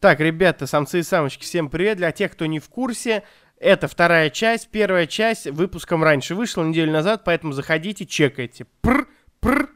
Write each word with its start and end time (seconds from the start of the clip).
Так, 0.00 0.20
ребята, 0.20 0.68
самцы 0.68 1.00
и 1.00 1.02
самочки, 1.02 1.42
всем 1.42 1.68
привет. 1.68 1.96
Для 1.96 2.12
тех, 2.12 2.30
кто 2.30 2.46
не 2.46 2.60
в 2.60 2.68
курсе, 2.68 3.24
это 3.58 3.88
вторая 3.88 4.30
часть. 4.30 4.68
Первая 4.68 5.08
часть 5.08 5.48
выпуском 5.48 6.04
раньше 6.04 6.36
вышла, 6.36 6.62
неделю 6.62 6.92
назад, 6.92 7.22
поэтому 7.24 7.52
заходите, 7.52 8.06
чекайте. 8.06 8.66
Пр, 8.80 9.08
пр. 9.40 9.70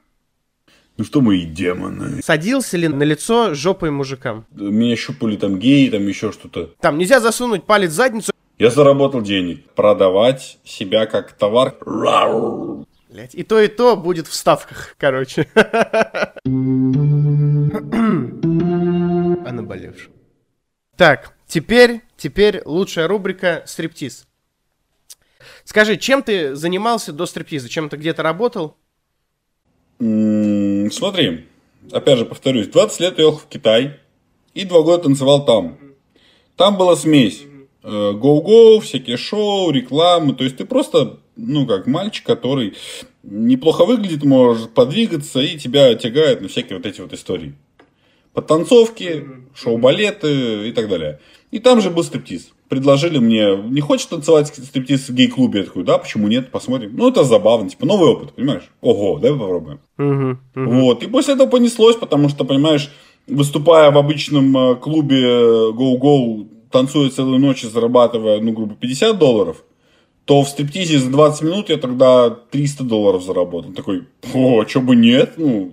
Ну 0.97 1.03
что 1.03 1.23
мы 1.23 1.39
и 1.39 1.45
демоны. 1.45 2.23
Садился 2.23 2.77
ли 2.77 2.87
на 2.87 3.03
лицо 3.03 3.55
жопой 3.55 3.91
мужикам? 3.91 4.47
Меня 4.53 4.95
щупали 4.95 5.37
там 5.37 5.59
геи, 5.59 5.89
там 5.89 6.07
еще 6.07 6.31
что-то. 6.31 6.71
Там 6.81 6.99
нельзя 6.99 7.19
засунуть 7.19 7.65
палец 7.65 7.91
в 7.91 7.95
задницу. 7.95 8.31
Я 8.59 8.71
заработал 8.71 9.23
денег. 9.23 9.71
Продавать 9.71 10.59
себя 10.63 11.07
как 11.07 11.33
товар. 11.33 11.75
Блять, 13.11 13.35
и 13.35 13.43
то, 13.43 13.59
и 13.59 13.67
то 13.67 13.97
будет 13.97 14.29
в 14.29 14.35
ставках, 14.35 14.95
короче. 14.99 15.49
О 19.45 19.53
наболевшем. 19.53 20.13
Так, 20.97 21.35
теперь, 21.47 22.03
теперь 22.17 22.63
лучшая 22.65 23.09
рубрика 23.09 23.63
«Стриптиз». 23.67 24.27
Скажи, 25.65 25.97
чем 25.97 26.23
ты 26.23 26.55
занимался 26.55 27.13
до 27.13 27.27
стриптиза? 27.27 27.69
Чем 27.69 27.89
ты 27.89 27.97
где-то 27.97 28.23
работал? 28.23 28.77
М, 30.01 30.91
Смотри, 30.91 31.47
опять 31.91 32.19
же 32.19 32.25
повторюсь, 32.27 32.69
20 32.69 33.01
лет 33.01 33.19
я 33.19 33.25
ехал 33.25 33.39
в 33.39 33.47
Китай 33.49 33.99
и 34.55 34.65
два 34.65 34.83
года 34.83 35.05
танцевал 35.05 35.45
там. 35.45 35.79
Там 36.57 36.77
была 36.77 36.97
смесь. 36.97 37.45
э, 37.85 38.13
Гоу-гоу, 38.13 38.79
всякие 38.81 39.17
шоу, 39.17 39.71
рекламы. 39.73 40.35
То 40.35 40.45
есть 40.45 40.57
ты 40.57 40.65
просто, 40.65 41.19
ну, 41.35 41.67
как 41.67 41.89
мальчик, 41.89 42.25
который 42.25 42.77
неплохо 43.25 43.85
выглядит, 43.85 44.23
может 44.23 44.73
подвигаться 44.73 45.41
и 45.41 45.59
тебя 45.59 45.93
тягает 45.97 46.41
на 46.43 46.47
всякие 46.49 46.77
вот 46.77 46.87
эти 46.87 47.01
вот 47.01 47.13
истории. 47.13 47.55
Подтанцовки, 48.33 49.27
шоу-балеты 49.55 50.69
и 50.69 50.73
так 50.73 50.89
далее. 50.89 51.21
И 51.51 51.59
там 51.59 51.81
же 51.81 51.91
был 51.91 52.03
стриптиз. 52.03 52.51
Предложили 52.69 53.19
мне, 53.19 53.57
не 53.57 53.83
хочешь 53.83 54.07
танцевать 54.07 54.49
стриптиз 54.49 55.09
в 55.09 55.15
гей-клубе? 55.15 55.61
Я 55.61 55.67
такой, 55.67 55.85
да, 55.85 55.99
почему 55.99 56.29
нет, 56.29 56.51
посмотрим. 56.51 56.97
Ну, 56.97 57.11
это 57.11 57.25
забавно, 57.25 57.69
типа, 57.69 57.85
новый 57.85 58.09
опыт, 58.09 58.33
понимаешь? 58.33 58.71
Ого, 58.81 59.19
давай 59.19 59.39
попробуем. 59.39 59.81
Мгм. 59.99 60.41
Вот. 60.55 61.03
И 61.03 61.07
после 61.09 61.35
этого 61.35 61.49
понеслось, 61.49 61.97
потому 61.97 62.31
что, 62.31 62.45
понимаешь, 62.45 62.91
выступая 63.27 63.91
в 63.91 63.99
обычном 63.99 64.57
э, 64.57 64.77
клубе 64.77 65.23
Go 65.73 65.99
Go, 65.99 66.49
танцуя 66.71 67.11
целую 67.11 67.39
ночь 67.39 67.65
и 67.65 67.69
зарабатывая, 67.69 68.41
ну, 68.41 68.53
грубо, 68.53 68.75
50 68.75 69.19
долларов, 69.19 69.63
то 70.25 70.43
в 70.43 70.49
стриптизе 70.49 70.99
за 70.99 71.11
20 71.11 71.43
минут 71.43 71.69
я 71.69 71.77
тогда 71.77 72.31
300 72.31 72.85
долларов 72.85 73.23
заработал. 73.23 73.73
Такой, 73.73 74.05
о, 74.33 74.65
чё 74.65 74.81
бы 74.81 74.97
нет, 74.97 75.35
ну, 75.37 75.73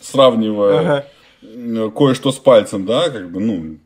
сравнивая 0.00 0.80
Ага. 0.80 1.06
Э, 1.42 1.90
кое-что 1.96 2.32
с 2.32 2.38
пальцем, 2.38 2.86
да, 2.86 3.10
как 3.10 3.30
бы, 3.30 3.40
ну, 3.40 3.76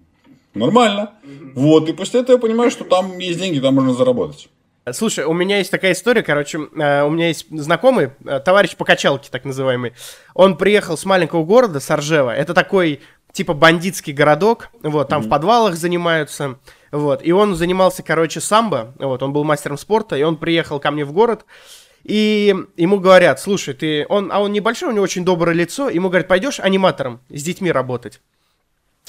нормально. 0.55 1.13
Вот, 1.55 1.89
и 1.89 1.93
после 1.93 2.21
этого 2.21 2.37
я 2.37 2.43
понимаю, 2.43 2.71
что 2.71 2.85
там 2.85 3.19
есть 3.19 3.39
деньги, 3.39 3.59
там 3.59 3.75
можно 3.75 3.95
заработать. 3.95 4.49
Слушай, 4.93 5.25
у 5.25 5.33
меня 5.33 5.59
есть 5.59 5.73
такая 5.73 5.93
история, 5.93 6.23
короче, 6.23 6.59
э, 6.59 7.03
у 7.03 7.11
меня 7.11 7.29
есть 7.29 7.47
знакомый, 7.51 8.11
э, 8.25 8.39
товарищ 8.39 8.77
по 8.77 8.85
качалке, 8.85 9.31
так 9.33 9.45
называемый. 9.45 9.95
Он 10.33 10.57
приехал 10.57 10.97
с 10.97 11.05
маленького 11.05 11.45
города, 11.45 11.81
с 11.81 11.91
Оржева. 11.91 12.31
Это 12.31 12.55
такой, 12.55 13.01
типа, 13.33 13.53
бандитский 13.53 14.13
городок. 14.13 14.69
Вот, 14.83 15.09
там 15.09 15.23
в 15.23 15.29
подвалах 15.29 15.75
занимаются. 15.75 16.61
Вот, 16.93 17.21
и 17.25 17.33
он 17.33 17.57
занимался, 17.57 18.05
короче, 18.05 18.41
самбо. 18.41 18.95
Вот, 19.01 19.25
он 19.25 19.33
был 19.33 19.43
мастером 19.43 19.77
спорта, 19.77 20.17
и 20.17 20.23
он 20.23 20.37
приехал 20.37 20.79
ко 20.79 20.93
мне 20.93 21.05
в 21.05 21.13
город. 21.13 21.45
И 22.07 22.55
ему 22.77 23.01
говорят, 23.01 23.41
слушай, 23.41 23.75
ты... 23.75 24.07
Он, 24.09 24.31
а 24.31 24.39
он 24.39 24.53
небольшой, 24.53 24.91
у 24.91 24.93
него 24.93 25.03
очень 25.03 25.25
доброе 25.25 25.55
лицо. 25.55 25.89
Ему 25.89 26.09
говорят, 26.09 26.29
пойдешь 26.29 26.61
аниматором 26.61 27.21
с 27.31 27.43
детьми 27.43 27.73
работать. 27.73 28.21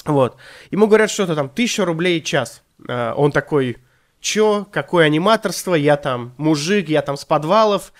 Вот. 0.04 0.36
Ему 0.72 0.88
говорят, 0.88 1.08
что-то 1.08 1.36
там, 1.36 1.48
тысяча 1.48 1.84
рублей 1.84 2.20
час. 2.20 2.64
А, 2.88 3.14
он 3.14 3.30
такой, 3.30 3.76
чё, 4.18 4.66
какое 4.72 5.06
аниматорство, 5.06 5.76
я 5.76 5.96
там 5.96 6.34
мужик, 6.38 6.88
я 6.88 7.02
там 7.02 7.16
с 7.16 7.24
подвалов, 7.24 7.92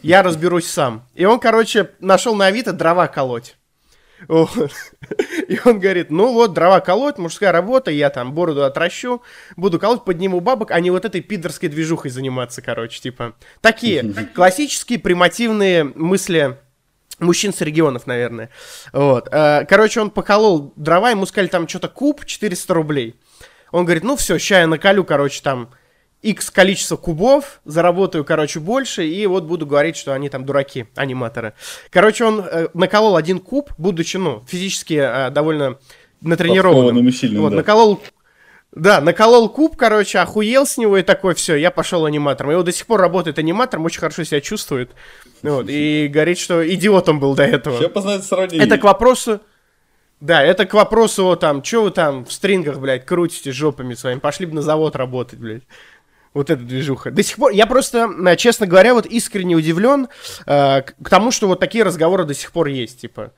я 0.00 0.22
разберусь 0.22 0.66
сам. 0.66 1.06
И 1.14 1.26
он, 1.26 1.40
короче, 1.40 1.90
нашел 2.00 2.34
на 2.34 2.46
Авито 2.46 2.72
дрова 2.72 3.06
колоть. 3.06 3.57
Вот. 4.26 4.50
И 5.48 5.58
он 5.64 5.78
говорит, 5.78 6.10
ну 6.10 6.32
вот, 6.32 6.52
дрова 6.52 6.80
колоть, 6.80 7.18
мужская 7.18 7.52
работа, 7.52 7.90
я 7.90 8.10
там 8.10 8.32
бороду 8.32 8.64
отращу, 8.64 9.22
буду 9.56 9.78
колоть, 9.78 10.04
подниму 10.04 10.40
бабок, 10.40 10.72
а 10.72 10.80
не 10.80 10.90
вот 10.90 11.04
этой 11.04 11.20
пидорской 11.20 11.68
движухой 11.68 12.10
заниматься, 12.10 12.60
короче, 12.62 13.00
типа. 13.00 13.34
Такие 13.60 14.02
классические 14.34 14.98
примативные 14.98 15.84
мысли 15.84 16.56
мужчин 17.20 17.52
с 17.52 17.60
регионов, 17.60 18.06
наверное. 18.06 18.50
Вот. 18.92 19.28
Э, 19.32 19.64
Короче, 19.68 20.00
он 20.00 20.10
поколол 20.10 20.72
дрова, 20.76 21.10
ему 21.10 21.26
сказали, 21.26 21.48
там 21.48 21.68
что-то 21.68 21.88
куб 21.88 22.24
400 22.24 22.74
рублей. 22.74 23.16
Он 23.70 23.84
говорит, 23.84 24.04
ну 24.04 24.16
все, 24.16 24.38
ща 24.38 24.60
я 24.60 24.66
наколю, 24.66 25.04
короче, 25.04 25.42
там 25.42 25.70
X 26.22 26.50
количество 26.50 26.96
кубов, 26.96 27.60
заработаю, 27.64 28.24
короче, 28.24 28.58
больше, 28.60 29.06
и 29.06 29.26
вот 29.26 29.44
буду 29.44 29.66
говорить, 29.66 29.96
что 29.96 30.12
они 30.12 30.28
там 30.28 30.44
дураки, 30.44 30.86
аниматоры. 30.96 31.54
Короче, 31.90 32.24
он 32.24 32.40
э, 32.40 32.68
наколол 32.74 33.16
один 33.16 33.38
куб, 33.38 33.70
будучи, 33.78 34.16
ну, 34.16 34.42
физически 34.48 34.94
э, 34.94 35.30
довольно 35.30 35.78
натренированным. 36.20 37.06
И 37.06 37.12
сильным, 37.12 37.42
Вот, 37.42 37.50
да. 37.50 37.56
наколол 37.56 38.00
да, 38.72 39.00
наколол 39.00 39.48
куб, 39.48 39.76
короче, 39.76 40.18
охуел 40.18 40.66
с 40.66 40.76
него 40.76 40.98
и 40.98 41.02
такой, 41.02 41.34
все, 41.34 41.56
я 41.56 41.70
пошел 41.70 42.04
аниматором. 42.04 42.52
И 42.52 42.54
он 42.54 42.64
до 42.64 42.72
сих 42.72 42.86
пор 42.86 43.00
работает 43.00 43.38
аниматором, 43.38 43.86
очень 43.86 44.00
хорошо 44.00 44.24
себя 44.24 44.40
чувствует. 44.40 44.90
Вот, 45.42 45.66
и 45.68 46.08
говорит, 46.08 46.38
что 46.38 46.68
идиотом 46.68 47.18
был 47.18 47.34
до 47.34 47.44
этого. 47.44 47.76
Все 47.76 47.88
познать 47.88 48.24
сравнение. 48.24 48.66
Это 48.66 48.78
к 48.78 48.84
вопросу... 48.84 49.40
Да, 50.20 50.42
это 50.42 50.66
к 50.66 50.74
вопросу, 50.74 51.24
вот 51.24 51.38
там, 51.38 51.62
что 51.62 51.84
вы 51.84 51.90
там 51.92 52.24
в 52.24 52.32
стрингах, 52.32 52.80
блядь, 52.80 53.06
крутите 53.06 53.52
жопами 53.52 53.94
своими, 53.94 54.18
пошли 54.18 54.46
бы 54.46 54.54
на 54.56 54.62
завод 54.62 54.96
работать, 54.96 55.38
блядь. 55.38 55.62
Вот 56.34 56.50
эта 56.50 56.62
движуха. 56.62 57.10
До 57.10 57.22
сих 57.22 57.36
пор, 57.36 57.52
я 57.52 57.66
просто, 57.66 58.08
э, 58.26 58.36
честно 58.36 58.66
говоря, 58.66 58.94
вот 58.94 59.06
искренне 59.06 59.54
удивлен 59.56 60.08
э, 60.46 60.82
к 60.82 61.08
тому, 61.08 61.30
что 61.30 61.46
вот 61.48 61.58
такие 61.60 61.84
разговоры 61.84 62.24
до 62.24 62.34
сих 62.34 62.52
пор 62.52 62.68
есть, 62.68 63.00
типа. 63.00 63.32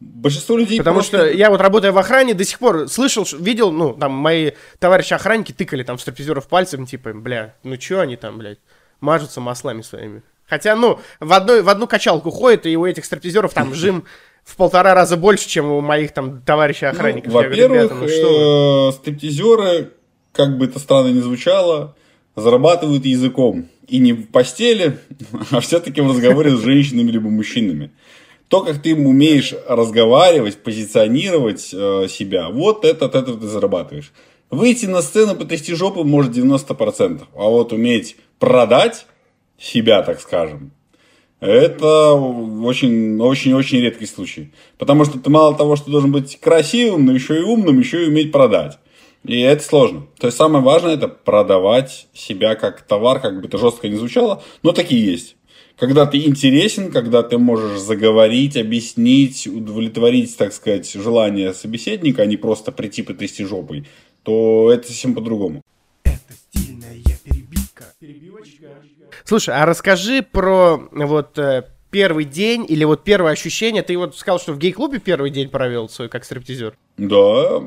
Большинство 0.00 0.56
людей 0.56 0.78
Потому 0.78 0.96
просто- 0.96 1.16
что 1.18 1.30
я 1.30 1.50
вот 1.50 1.60
работая 1.60 1.90
в 1.90 1.98
охране, 1.98 2.32
до 2.34 2.44
сих 2.44 2.58
пор 2.60 2.88
слышал, 2.88 3.26
видел, 3.38 3.72
ну, 3.72 3.94
там, 3.94 4.12
мои 4.12 4.52
товарищи 4.78 5.12
охранники 5.12 5.50
тыкали 5.52 5.82
там 5.82 5.96
в 5.96 6.00
стриптизеров 6.00 6.46
пальцем, 6.46 6.86
типа, 6.86 7.12
бля, 7.12 7.54
ну 7.64 7.76
чё 7.76 8.00
они 8.00 8.16
там, 8.16 8.38
блядь, 8.38 8.60
мажутся 9.00 9.40
маслами 9.40 9.82
своими. 9.82 10.22
Хотя, 10.48 10.76
ну, 10.76 11.00
в, 11.20 11.32
одной, 11.32 11.62
в 11.62 11.68
одну 11.68 11.86
качалку 11.88 12.30
ходит, 12.30 12.64
и 12.66 12.76
у 12.76 12.86
этих 12.86 13.04
стриптизеров 13.04 13.52
там 13.52 13.74
жим 13.74 14.04
в 14.44 14.56
полтора 14.56 14.94
раза 14.94 15.16
больше, 15.16 15.48
чем 15.48 15.66
у 15.66 15.80
моих 15.80 16.12
там 16.14 16.42
товарищей 16.42 16.86
Ну, 16.86 16.92
охранников. 16.92 17.32
Говорю, 17.32 17.50
Во-первых, 17.50 17.92
ну 18.00 18.08
что 18.08 18.88
э, 18.90 18.92
стриптизеры, 18.96 19.90
как 20.32 20.58
бы 20.58 20.66
это 20.66 20.78
странно 20.78 21.08
ни 21.08 21.20
звучало, 21.20 21.96
зарабатывают 22.36 23.04
языком. 23.04 23.68
И 23.86 23.98
не 23.98 24.12
в 24.12 24.28
постели, 24.28 24.98
а 25.50 25.60
все-таки 25.60 26.00
в 26.00 26.08
разговоре 26.08 26.56
с 26.56 26.60
женщинами 26.60 27.10
либо 27.10 27.28
мужчинами. 27.30 27.90
То, 28.48 28.62
как 28.62 28.82
ты 28.82 28.94
умеешь 28.94 29.54
разговаривать, 29.66 30.62
позиционировать 30.62 31.70
э, 31.72 32.06
себя, 32.08 32.48
вот 32.48 32.84
это, 32.84 33.06
от 33.06 33.14
этого 33.14 33.38
ты 33.38 33.46
зарабатываешь. 33.46 34.12
Выйти 34.50 34.86
на 34.86 35.02
сцену, 35.02 35.34
потрясти 35.34 35.74
жопу 35.74 36.04
может 36.04 36.34
90%. 36.34 37.22
А 37.34 37.42
вот 37.42 37.72
уметь 37.72 38.16
продать 38.38 39.06
себя, 39.58 40.02
так 40.02 40.20
скажем, 40.20 40.72
это 41.40 42.14
очень-очень-очень 42.14 43.80
редкий 43.80 44.06
случай. 44.06 44.52
Потому 44.78 45.04
что 45.04 45.18
ты 45.18 45.30
мало 45.30 45.54
того, 45.54 45.76
что 45.76 45.90
должен 45.90 46.10
быть 46.10 46.40
красивым, 46.40 47.04
но 47.04 47.12
еще 47.12 47.38
и 47.38 47.42
умным, 47.42 47.78
еще 47.78 48.04
и 48.04 48.08
уметь 48.08 48.32
продать. 48.32 48.78
И 49.24 49.40
это 49.40 49.62
сложно. 49.62 50.06
То 50.18 50.28
есть 50.28 50.38
самое 50.38 50.64
важное 50.64 50.94
это 50.94 51.08
продавать 51.08 52.06
себя 52.14 52.54
как 52.54 52.82
товар, 52.82 53.20
как 53.20 53.40
бы 53.40 53.48
это 53.48 53.58
жестко 53.58 53.88
не 53.88 53.96
звучало, 53.96 54.42
но 54.62 54.72
такие 54.72 55.04
есть. 55.04 55.36
Когда 55.76 56.06
ты 56.06 56.18
интересен, 56.24 56.90
когда 56.90 57.22
ты 57.22 57.38
можешь 57.38 57.78
заговорить, 57.78 58.56
объяснить, 58.56 59.46
удовлетворить, 59.46 60.36
так 60.36 60.52
сказать, 60.52 60.92
желание 60.92 61.54
собеседника, 61.54 62.22
а 62.22 62.26
не 62.26 62.36
просто 62.36 62.72
прийти 62.72 63.02
потрясти 63.02 63.44
жопой, 63.44 63.86
то 64.24 64.72
это 64.72 64.88
совсем 64.88 65.14
по-другому. 65.14 65.62
Слушай, 69.24 69.54
а 69.54 69.66
расскажи 69.66 70.22
про 70.22 70.88
вот 70.90 71.38
э, 71.38 71.64
первый 71.90 72.24
день 72.24 72.64
или 72.68 72.84
вот 72.84 73.04
первое 73.04 73.32
ощущение. 73.32 73.82
Ты 73.82 73.96
вот 73.96 74.16
сказал, 74.16 74.38
что 74.38 74.52
в 74.52 74.58
гей-клубе 74.58 74.98
первый 74.98 75.30
день 75.30 75.48
провел 75.48 75.88
свой 75.88 76.08
как 76.08 76.24
стриптизер. 76.24 76.74
Да, 76.96 77.62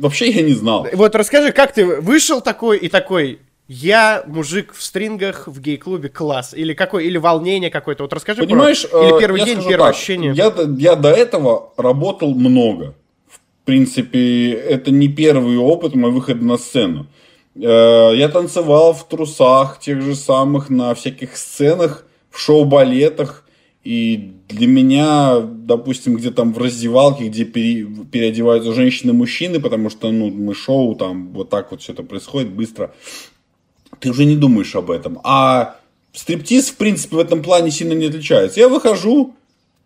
вообще 0.00 0.30
я 0.30 0.42
не 0.42 0.54
знал. 0.54 0.86
Вот 0.92 1.14
расскажи, 1.14 1.52
как 1.52 1.72
ты 1.72 1.84
вышел 2.00 2.40
такой 2.40 2.78
и 2.78 2.88
такой, 2.88 3.40
я 3.68 4.24
мужик 4.26 4.74
в 4.74 4.82
стрингах 4.82 5.48
в 5.48 5.60
гей-клубе, 5.60 6.08
класс. 6.08 6.52
Или 6.54 6.74
какой, 6.74 7.06
или 7.06 7.16
волнение 7.16 7.70
какое-то. 7.70 8.04
Вот 8.04 8.12
расскажи 8.12 8.42
Понимаешь, 8.42 8.88
про... 8.88 9.02
Или 9.02 9.16
э, 9.16 9.20
первый 9.20 9.40
я 9.40 9.46
день, 9.46 9.58
первое 9.58 9.88
так, 9.88 9.96
ощущение. 9.96 10.32
Я, 10.34 10.50
до- 10.50 10.70
я 10.78 10.96
до 10.96 11.10
этого 11.10 11.72
работал 11.76 12.34
много. 12.34 12.94
В 13.28 13.64
принципе, 13.64 14.52
это 14.52 14.90
не 14.90 15.08
первый 15.08 15.56
опыт 15.56 15.94
мой 15.94 16.10
выхода 16.10 16.44
на 16.44 16.58
сцену. 16.58 17.06
Э, 17.54 18.10
Я 18.14 18.28
танцевал 18.28 18.92
в 18.92 19.08
трусах 19.08 19.78
тех 19.78 20.02
же 20.02 20.16
самых 20.16 20.68
на 20.68 20.94
всяких 20.94 21.36
сценах, 21.36 22.04
в 22.30 22.38
шоу-балетах. 22.38 23.44
И 23.84 24.32
для 24.48 24.68
меня, 24.68 25.40
допустим, 25.40 26.16
где 26.16 26.30
там 26.30 26.52
в 26.52 26.58
раздевалке, 26.58 27.28
где 27.28 27.44
пере, 27.44 27.84
переодеваются 28.10 28.72
женщины 28.74 29.10
и 29.10 29.14
мужчины, 29.14 29.60
потому 29.60 29.90
что, 29.90 30.12
ну, 30.12 30.30
мы 30.30 30.54
шоу, 30.54 30.94
там 30.94 31.32
вот 31.32 31.50
так 31.50 31.72
вот 31.72 31.82
все 31.82 31.92
это 31.92 32.04
происходит 32.04 32.50
быстро, 32.50 32.94
ты 33.98 34.10
уже 34.10 34.24
не 34.24 34.36
думаешь 34.36 34.74
об 34.76 34.90
этом. 34.90 35.18
А 35.24 35.76
стриптиз, 36.12 36.70
в 36.70 36.76
принципе, 36.76 37.16
в 37.16 37.18
этом 37.18 37.42
плане 37.42 37.72
сильно 37.72 37.94
не 37.94 38.06
отличается. 38.06 38.60
Я 38.60 38.68
выхожу, 38.68 39.34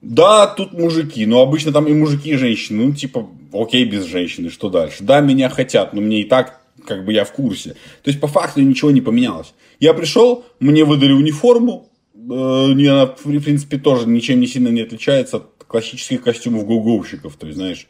да, 0.03 0.47
тут 0.47 0.73
мужики, 0.73 1.25
но 1.25 1.41
обычно 1.41 1.73
там 1.73 1.87
и 1.87 1.95
мужики, 1.95 2.31
и 2.31 2.37
женщины. 2.37 2.87
Ну, 2.87 2.95
типа, 2.95 3.27
окей, 3.53 3.85
без 3.87 4.05
женщины, 4.05 4.51
что 4.51 4.69
дальше? 4.69 5.05
Да, 5.05 5.21
меня 5.21 5.49
хотят, 5.49 5.95
но 5.95 6.03
мне 6.03 6.21
и 6.21 6.25
так, 6.25 6.61
как 6.87 7.07
бы, 7.07 7.15
я 7.15 7.25
в 7.25 7.33
курсе. 7.33 7.71
То 8.03 8.11
есть, 8.11 8.21
по 8.21 8.27
факту 8.27 8.61
ничего 8.61 8.91
не 8.91 9.01
поменялось. 9.01 9.55
Я 9.81 9.95
пришел, 9.95 10.45
мне 10.61 10.85
выдали 10.85 11.13
униформу, 11.13 11.89
она, 12.29 13.07
в 13.07 13.43
принципе, 13.43 13.79
тоже 13.79 14.09
ничем 14.09 14.41
не 14.41 14.47
сильно 14.47 14.69
не 14.69 14.83
отличается 14.83 15.39
от 15.39 15.65
классических 15.67 16.23
костюмов 16.23 16.65
гуговщиков, 16.67 17.37
то 17.37 17.47
есть, 17.47 17.59
знаешь, 17.59 17.87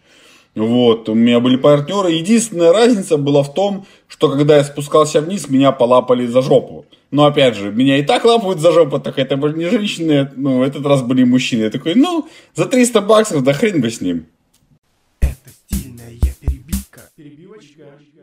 вот, 0.56 1.08
у 1.10 1.14
меня 1.14 1.38
были 1.38 1.56
партнеры. 1.56 2.12
Единственная 2.12 2.72
разница 2.72 3.18
была 3.18 3.42
в 3.42 3.52
том, 3.52 3.86
что 4.08 4.30
когда 4.30 4.56
я 4.56 4.64
спускался 4.64 5.20
вниз, 5.20 5.50
меня 5.50 5.70
полапали 5.70 6.26
за 6.26 6.40
жопу. 6.40 6.86
Но 7.10 7.26
опять 7.26 7.56
же, 7.56 7.70
меня 7.70 7.98
и 7.98 8.02
так 8.02 8.24
лапают 8.24 8.60
за 8.60 8.72
жопу, 8.72 8.98
так 8.98 9.18
это 9.18 9.36
были 9.36 9.58
не 9.58 9.68
женщины, 9.68 10.30
ну, 10.34 10.62
этот 10.62 10.86
раз 10.86 11.02
были 11.02 11.24
мужчины. 11.24 11.64
Я 11.64 11.70
такой, 11.70 11.94
ну, 11.94 12.26
за 12.54 12.64
300 12.64 13.02
баксов, 13.02 13.44
да 13.44 13.52
хрен 13.52 13.82
бы 13.82 13.90
с 13.90 14.00
ним. 14.00 14.26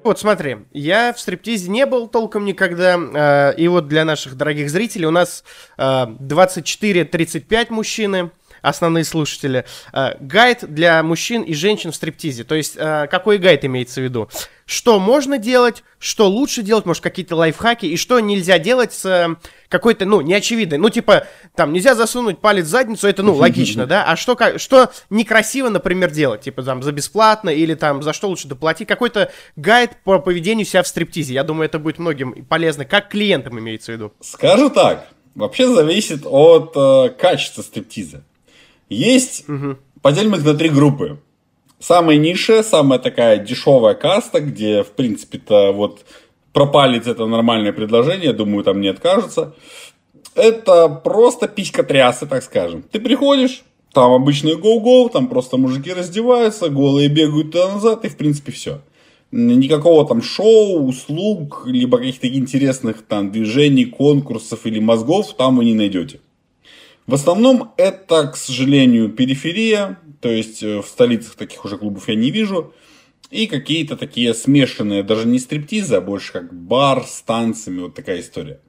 Вот 0.04 0.20
смотри, 0.20 0.58
я 0.74 1.14
в 1.14 1.20
стриптизе 1.20 1.70
не 1.70 1.86
был 1.86 2.08
толком 2.08 2.44
никогда, 2.44 2.98
э, 2.98 3.56
и 3.56 3.70
вот 3.70 3.88
для 3.88 4.04
наших 4.04 4.36
дорогих 4.36 4.70
зрителей 4.70 5.06
у 5.06 5.12
нас 5.12 5.46
э, 5.78 5.82
24-35 5.84 7.68
мужчины, 7.72 8.32
основные 8.64 9.04
слушатели. 9.04 9.66
Э, 9.92 10.16
гайд 10.20 10.64
для 10.64 11.04
мужчин 11.04 11.44
и 11.44 11.54
женщин 11.54 11.92
в 11.92 11.96
стриптизе. 11.96 12.44
То 12.44 12.56
есть, 12.56 12.76
э, 12.78 13.08
какой 13.12 13.38
гайд 13.38 13.64
имеется 13.66 14.02
в 14.02 14.04
виду? 14.04 14.30
Что 14.66 15.00
можно 15.00 15.38
делать, 15.38 15.84
что 16.00 16.30
лучше 16.30 16.64
делать, 16.64 16.86
может, 16.86 17.04
какие-то 17.04 17.36
лайфхаки, 17.36 17.86
и 17.86 17.98
что 17.98 18.20
нельзя 18.22 18.58
делать 18.58 18.94
с 18.94 19.06
э, 19.06 19.36
какой-то, 19.68 20.06
ну, 20.06 20.22
неочевидной. 20.22 20.78
Ну, 20.78 20.90
типа, 20.90 21.28
там, 21.56 21.74
нельзя 21.74 21.94
засунуть 21.94 22.40
палец 22.40 22.66
в 22.66 22.70
задницу, 22.70 23.08
это, 23.08 23.22
ну, 23.22 23.34
логично, 23.36 23.86
да? 23.86 24.06
А 24.06 24.16
что, 24.16 24.38
что 24.58 24.90
некрасиво, 25.10 25.68
например, 25.68 26.10
делать? 26.10 26.42
Типа, 26.42 26.64
там, 26.64 26.82
за 26.82 26.94
бесплатно 26.94 27.50
или 27.50 27.76
там, 27.76 28.02
за 28.02 28.14
что 28.14 28.30
лучше 28.30 28.48
доплатить? 28.48 28.88
Какой-то 28.88 29.32
гайд 29.58 29.98
по 30.06 30.20
поведению 30.20 30.66
себя 30.66 30.84
в 30.84 30.88
стриптизе. 30.88 31.34
Я 31.34 31.44
думаю, 31.44 31.66
это 31.66 31.80
будет 31.80 32.00
многим 32.00 32.46
полезно. 32.46 32.86
Как 32.86 33.10
клиентам 33.10 33.60
имеется 33.60 33.92
в 33.92 33.96
виду? 33.96 34.14
Скажу 34.22 34.70
так. 34.70 35.10
Вообще 35.36 35.68
зависит 35.68 36.22
от 36.26 36.74
э, 36.76 37.10
качества 37.10 37.64
стриптиза. 37.64 38.24
Есть, 38.94 39.48
угу. 39.50 39.78
поделим 40.02 40.36
их 40.36 40.46
на 40.46 40.54
три 40.54 40.70
группы. 40.70 41.20
Самая 41.80 42.18
низшая, 42.18 42.64
самая 42.64 43.00
такая 43.00 43.38
дешевая 43.38 43.94
каста, 43.94 44.40
где, 44.40 44.84
в 44.84 44.92
принципе-то, 44.92 45.74
вот 45.74 46.06
пропалить 46.54 47.08
это 47.08 47.26
нормальное 47.26 47.74
предложение, 47.74 48.32
думаю, 48.32 48.64
там 48.64 48.80
не 48.80 48.88
откажутся. 48.88 49.54
Это 50.36 50.88
просто 50.88 51.48
писька 51.48 51.84
трясы, 51.84 52.26
так 52.26 52.44
скажем. 52.44 52.84
Ты 52.84 53.00
приходишь, 53.00 53.64
там 53.94 54.12
обычный 54.12 54.56
гоу-гоу, 54.56 55.10
там 55.10 55.28
просто 55.28 55.58
мужики 55.58 55.94
раздеваются, 55.94 56.70
голые 56.70 57.10
бегают 57.10 57.52
туда-назад, 57.52 58.06
и 58.06 58.10
в 58.10 58.18
принципе 58.18 58.52
все. 58.52 58.82
Никакого 59.32 60.08
там 60.08 60.22
шоу, 60.22 60.88
услуг, 60.88 61.64
либо 61.66 61.98
каких-то 61.98 62.28
интересных 62.28 63.04
там 63.04 63.32
движений, 63.32 63.86
конкурсов 63.86 64.66
или 64.66 64.80
мозгов 64.80 65.34
там 65.36 65.58
вы 65.58 65.66
не 65.66 65.74
найдете. 65.74 66.20
В 67.06 67.14
основном 67.14 67.74
это, 67.78 68.28
к 68.28 68.38
сожалению, 68.38 69.10
периферия, 69.10 70.00
то 70.22 70.30
есть 70.30 70.64
э, 70.64 70.82
в 70.82 70.86
столицах 70.86 71.36
таких 71.36 71.66
уже 71.66 71.78
клубов 71.78 72.08
я 72.08 72.16
не 72.16 72.32
вижу. 72.32 72.74
И 73.30 73.48
какие-то 73.48 73.98
такие 73.98 74.34
смешанные, 74.34 75.04
даже 75.04 75.28
не 75.28 75.40
стриптизы, 75.40 75.96
а 75.96 76.02
больше 76.02 76.32
как 76.32 76.54
бар 76.54 77.04
с 77.04 77.22
танцами, 77.24 77.82
вот 77.82 77.96
такая 77.96 78.22
история. 78.22 78.60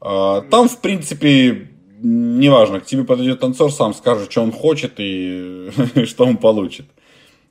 А, 0.00 0.40
там, 0.40 0.68
в 0.68 0.80
принципе, 0.80 1.68
неважно, 2.00 2.80
к 2.80 2.86
тебе 2.86 3.04
подойдет 3.04 3.40
танцор, 3.40 3.70
сам 3.70 3.94
скажет, 3.94 4.32
что 4.32 4.42
он 4.42 4.50
хочет 4.50 4.94
и 4.96 5.70
что 6.06 6.24
он 6.24 6.38
получит. 6.38 6.86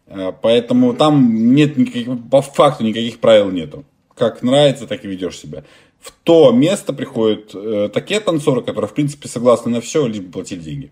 А, 0.08 0.32
поэтому 0.32 0.94
там 0.94 1.54
нет 1.54 1.78
никаких, 1.78 2.08
по 2.30 2.42
факту 2.42 2.84
никаких 2.84 3.20
правил 3.20 3.52
нету. 3.52 3.86
Как 4.16 4.42
нравится, 4.42 4.88
так 4.88 5.06
и 5.06 5.08
ведешь 5.08 5.38
себя 5.38 5.64
в 6.06 6.12
то 6.24 6.52
место 6.52 6.94
приходят 6.94 7.56
э, 7.56 7.90
такие 7.92 8.20
танцоры, 8.20 8.62
которые, 8.62 8.88
в 8.88 8.94
принципе, 8.94 9.28
согласны 9.28 9.72
на 9.72 9.82
все, 9.82 10.06
лишь 10.06 10.20
бы 10.20 10.32
платить 10.32 10.62
деньги. 10.62 10.92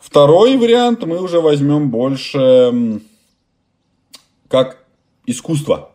Второй 0.00 0.56
вариант 0.56 1.04
мы 1.04 1.22
уже 1.22 1.40
возьмем 1.40 1.90
больше 1.90 3.00
как 4.48 4.84
искусство, 5.26 5.92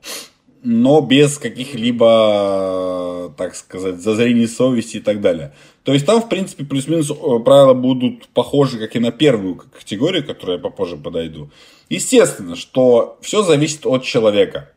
но 0.64 1.02
без 1.02 1.38
каких-либо, 1.38 3.34
так 3.38 3.54
сказать, 3.54 4.02
зазрений 4.02 4.48
совести 4.48 4.98
и 4.98 5.02
так 5.02 5.20
далее. 5.20 5.54
То 5.84 5.92
есть 5.92 6.06
там, 6.06 6.22
в 6.22 6.30
принципе, 6.30 6.64
плюс-минус 6.64 7.12
э, 7.12 7.40
правила 7.44 7.74
будут 7.74 8.30
похожи, 8.30 8.80
как 8.80 8.96
и 8.96 9.00
на 9.00 9.12
первую 9.12 9.56
категорию, 9.56 10.24
к 10.24 10.28
которой 10.28 10.56
я 10.56 10.62
попозже 10.62 10.96
подойду. 10.96 11.50
Естественно, 11.90 12.56
что 12.56 13.18
все 13.22 13.44
зависит 13.44 13.86
от 13.86 14.06
человека. 14.06 14.72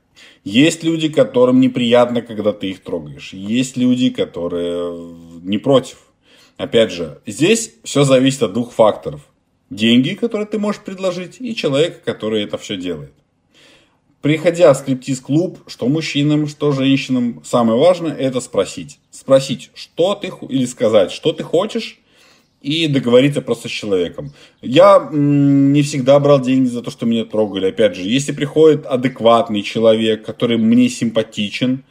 Есть 0.45 0.83
люди, 0.83 1.09
которым 1.09 1.61
неприятно, 1.61 2.23
когда 2.23 2.53
ты 2.53 2.71
их 2.71 2.83
трогаешь. 2.83 3.33
Есть 3.33 3.77
люди, 3.77 4.11
которые 4.11 5.15
не 5.43 5.59
против. 5.59 5.99
Опять 6.57 6.91
же, 6.93 7.21
здесь 7.27 7.75
все 7.85 8.05
зависит 8.05 8.43
от 8.43 8.53
двух 8.53 8.73
факторов. 8.73 9.21
Деньги, 9.71 10.15
которые 10.15 10.47
ты 10.47 10.59
можешь 10.59 10.81
предложить, 10.81 11.37
и 11.41 11.55
человека, 11.55 12.01
который 12.05 12.45
это 12.45 12.57
все 12.59 12.77
делает. 12.77 13.13
Приходя 14.23 14.73
в 14.73 14.77
скриптиз-клуб, 14.77 15.61
что 15.69 15.87
мужчинам, 15.87 16.49
что 16.49 16.73
женщинам, 16.73 17.41
самое 17.45 17.79
важное 17.79 18.15
это 18.17 18.41
спросить. 18.41 18.99
Спросить, 19.11 19.71
что 19.75 20.17
ты, 20.17 20.33
или 20.49 20.67
сказать, 20.67 21.13
что 21.13 21.33
ты 21.33 21.45
хочешь, 21.45 22.01
и 22.61 22.89
договориться 22.89 23.41
просто 23.41 23.69
с 23.69 23.71
человеком. 23.71 24.33
Я 24.61 25.09
не 25.13 25.83
всегда 25.83 26.19
брал 26.19 26.41
деньги 26.41 26.69
за 26.69 26.83
то, 26.83 26.91
что 26.91 27.07
меня 27.07 27.25
трогали. 27.25 27.67
Опять 27.67 27.95
же, 27.97 28.03
если 28.03 28.33
приходит 28.33 28.85
адекватный 28.87 29.63
человек, 29.63 30.25
который 30.25 30.59
мне 30.59 30.89
симпатичен, 30.89 31.85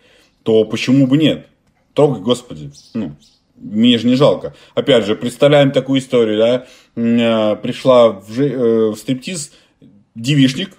то 0.43 0.65
почему 0.65 1.07
бы 1.07 1.17
нет? 1.17 1.47
Трогай, 1.93 2.21
Господи. 2.21 2.71
Ну, 2.93 3.15
мне 3.55 3.97
же 3.97 4.07
не 4.07 4.15
жалко. 4.15 4.55
Опять 4.75 5.05
же, 5.05 5.15
представляем 5.15 5.71
такую 5.71 5.99
историю, 5.99 6.37
да, 6.37 6.67
э, 6.95 7.55
пришла 7.55 8.09
в, 8.09 8.31
жи- 8.31 8.49
э, 8.51 8.89
в 8.91 8.95
стриптиз 8.97 9.51
девишник, 10.15 10.71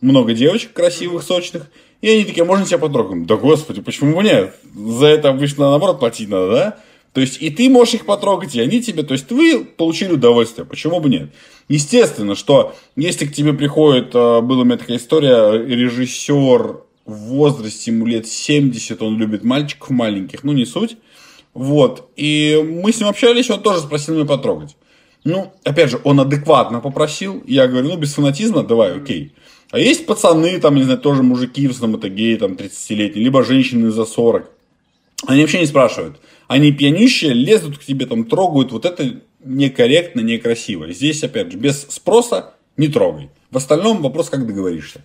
много 0.00 0.32
девочек 0.34 0.72
красивых, 0.72 1.22
сочных, 1.22 1.70
и 2.00 2.08
они 2.08 2.24
такие, 2.24 2.44
можно 2.44 2.64
тебя 2.64 2.78
потрогать? 2.78 3.26
Да 3.26 3.36
господи, 3.36 3.80
почему 3.82 4.16
бы 4.16 4.22
нет? 4.22 4.54
За 4.74 5.06
это 5.06 5.30
обычно 5.30 5.70
наоборот 5.70 5.98
платить 5.98 6.28
надо, 6.28 6.50
да? 6.50 6.78
То 7.12 7.20
есть 7.20 7.42
и 7.42 7.50
ты 7.50 7.68
можешь 7.68 7.94
их 7.94 8.06
потрогать, 8.06 8.54
и 8.54 8.60
они 8.60 8.80
тебе, 8.80 9.02
то 9.02 9.14
есть 9.14 9.30
вы 9.32 9.64
получили 9.64 10.12
удовольствие, 10.12 10.64
почему 10.64 11.00
бы 11.00 11.08
нет? 11.08 11.30
Естественно, 11.68 12.36
что 12.36 12.74
если 12.94 13.26
к 13.26 13.32
тебе 13.32 13.52
приходит, 13.52 14.14
э, 14.14 14.40
была 14.40 14.62
у 14.62 14.64
меня 14.64 14.76
такая 14.76 14.96
история, 14.96 15.52
режиссер 15.52 16.80
в 17.06 17.14
возрасте, 17.14 17.90
ему 17.90 18.06
лет 18.06 18.28
70, 18.28 19.02
он 19.02 19.18
любит 19.18 19.42
мальчиков 19.42 19.90
маленьких, 19.90 20.44
ну 20.44 20.52
не 20.52 20.64
суть, 20.64 20.98
вот, 21.52 22.08
и 22.14 22.60
мы 22.64 22.92
с 22.92 23.00
ним 23.00 23.08
общались, 23.08 23.50
он 23.50 23.60
тоже 23.60 23.80
спросил 23.80 24.14
меня 24.14 24.24
потрогать. 24.24 24.76
Ну, 25.24 25.52
опять 25.64 25.90
же, 25.90 26.00
он 26.04 26.20
адекватно 26.20 26.80
попросил, 26.80 27.42
я 27.46 27.66
говорю, 27.66 27.88
ну 27.88 27.96
без 27.96 28.14
фанатизма, 28.14 28.62
давай, 28.62 28.96
окей. 28.96 29.34
А 29.70 29.78
есть 29.78 30.06
пацаны, 30.06 30.58
там, 30.60 30.76
не 30.76 30.82
знаю, 30.82 30.98
тоже 30.98 31.22
мужики, 31.22 31.66
в 31.66 31.72
основном 31.72 31.98
это 31.98 32.08
геи, 32.08 32.36
там, 32.36 32.52
30-летние, 32.52 33.24
либо 33.24 33.44
женщины 33.44 33.90
за 33.90 34.04
40. 34.04 34.50
Они 35.26 35.42
вообще 35.42 35.60
не 35.60 35.66
спрашивают, 35.66 36.16
они 36.50 36.72
пьянищие, 36.72 37.32
лезут 37.32 37.78
к 37.78 37.84
тебе, 37.84 38.06
там 38.06 38.24
трогают, 38.24 38.72
вот 38.72 38.84
это 38.84 39.20
некорректно, 39.44 40.18
некрасиво. 40.20 40.92
Здесь, 40.92 41.22
опять 41.22 41.52
же, 41.52 41.56
без 41.56 41.82
спроса 41.88 42.54
не 42.76 42.88
трогай. 42.88 43.30
В 43.52 43.56
остальном 43.56 44.02
вопрос, 44.02 44.30
как 44.30 44.44
договоришься. 44.48 45.04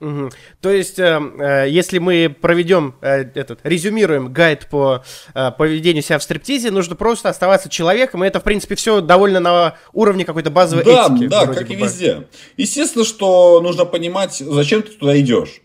Угу. 0.00 0.30
То 0.62 0.70
есть, 0.70 0.98
э, 0.98 1.20
э, 1.38 1.68
если 1.68 1.98
мы 1.98 2.34
проведем 2.40 2.94
э, 3.02 3.26
этот, 3.34 3.60
резюмируем 3.62 4.32
гайд 4.32 4.68
по 4.70 5.04
э, 5.34 5.50
поведению 5.50 6.02
себя 6.02 6.18
в 6.18 6.22
стриптизе, 6.22 6.70
нужно 6.70 6.96
просто 6.96 7.28
оставаться 7.28 7.68
человеком, 7.68 8.24
и 8.24 8.26
это, 8.26 8.40
в 8.40 8.42
принципе, 8.42 8.76
все 8.76 9.02
довольно 9.02 9.40
на 9.40 9.76
уровне 9.92 10.24
какой-то 10.24 10.50
базовой 10.50 10.84
да, 10.84 11.08
этики. 11.08 11.26
Да, 11.28 11.46
как 11.46 11.68
бы. 11.68 11.74
и 11.74 11.76
везде. 11.76 12.26
Естественно, 12.56 13.04
что 13.04 13.60
нужно 13.60 13.84
понимать, 13.84 14.38
зачем 14.38 14.80
ты 14.80 14.92
туда 14.92 15.20
идешь. 15.20 15.60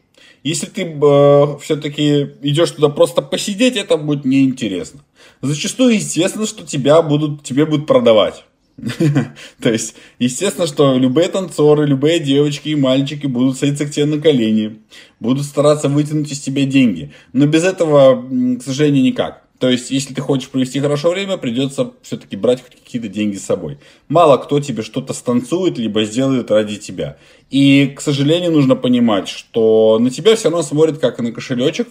Если 0.45 0.67
ты 0.67 0.83
э, 0.83 1.57
все-таки 1.59 2.29
идешь 2.43 2.69
туда 2.69 2.89
просто 2.89 3.23
посидеть, 3.23 3.77
это 3.77 3.97
будет 3.97 4.25
неинтересно. 4.25 4.99
Зачастую, 5.41 5.95
естественно, 5.95 6.45
что 6.45 6.63
тебя 6.67 7.01
будут, 7.01 7.41
тебе 7.41 7.65
будут 7.65 7.87
продавать. 7.87 8.45
То 9.59 9.71
есть, 9.71 9.95
естественно, 10.19 10.67
что 10.67 10.99
любые 10.99 11.29
танцоры, 11.29 11.87
любые 11.87 12.19
девочки 12.19 12.69
и 12.69 12.75
мальчики 12.75 13.25
будут 13.25 13.57
садиться 13.57 13.87
к 13.87 13.89
тебе 13.89 14.05
на 14.05 14.21
колени, 14.21 14.81
будут 15.19 15.45
стараться 15.45 15.89
вытянуть 15.89 16.31
из 16.31 16.39
тебя 16.41 16.65
деньги. 16.65 17.11
Но 17.33 17.47
без 17.47 17.63
этого, 17.63 18.21
к 18.21 18.61
сожалению, 18.61 19.03
никак. 19.03 19.44
То 19.59 19.69
есть, 19.69 19.89
если 19.89 20.13
ты 20.13 20.21
хочешь 20.21 20.49
провести 20.49 20.81
хорошо 20.81 21.11
время, 21.11 21.37
придется 21.37 21.91
все-таки 22.01 22.35
брать 22.35 22.61
хоть 22.61 22.75
какие-то 22.75 23.07
деньги 23.07 23.37
с 23.37 23.45
собой. 23.45 23.77
Мало 24.09 24.37
кто 24.37 24.59
тебе 24.59 24.83
что-то 24.83 25.13
станцует, 25.13 25.77
либо 25.77 26.03
сделает 26.03 26.51
ради 26.51 26.75
тебя. 26.75 27.17
И, 27.49 27.93
к 27.95 28.01
сожалению, 28.01 28.51
нужно 28.51 28.75
понимать, 28.75 29.29
что 29.29 29.97
на 29.99 30.09
тебя 30.09 30.35
все 30.35 30.49
равно 30.49 30.61
смотрят 30.61 30.99
как 30.99 31.19
на 31.19 31.31
кошелечек. 31.31 31.87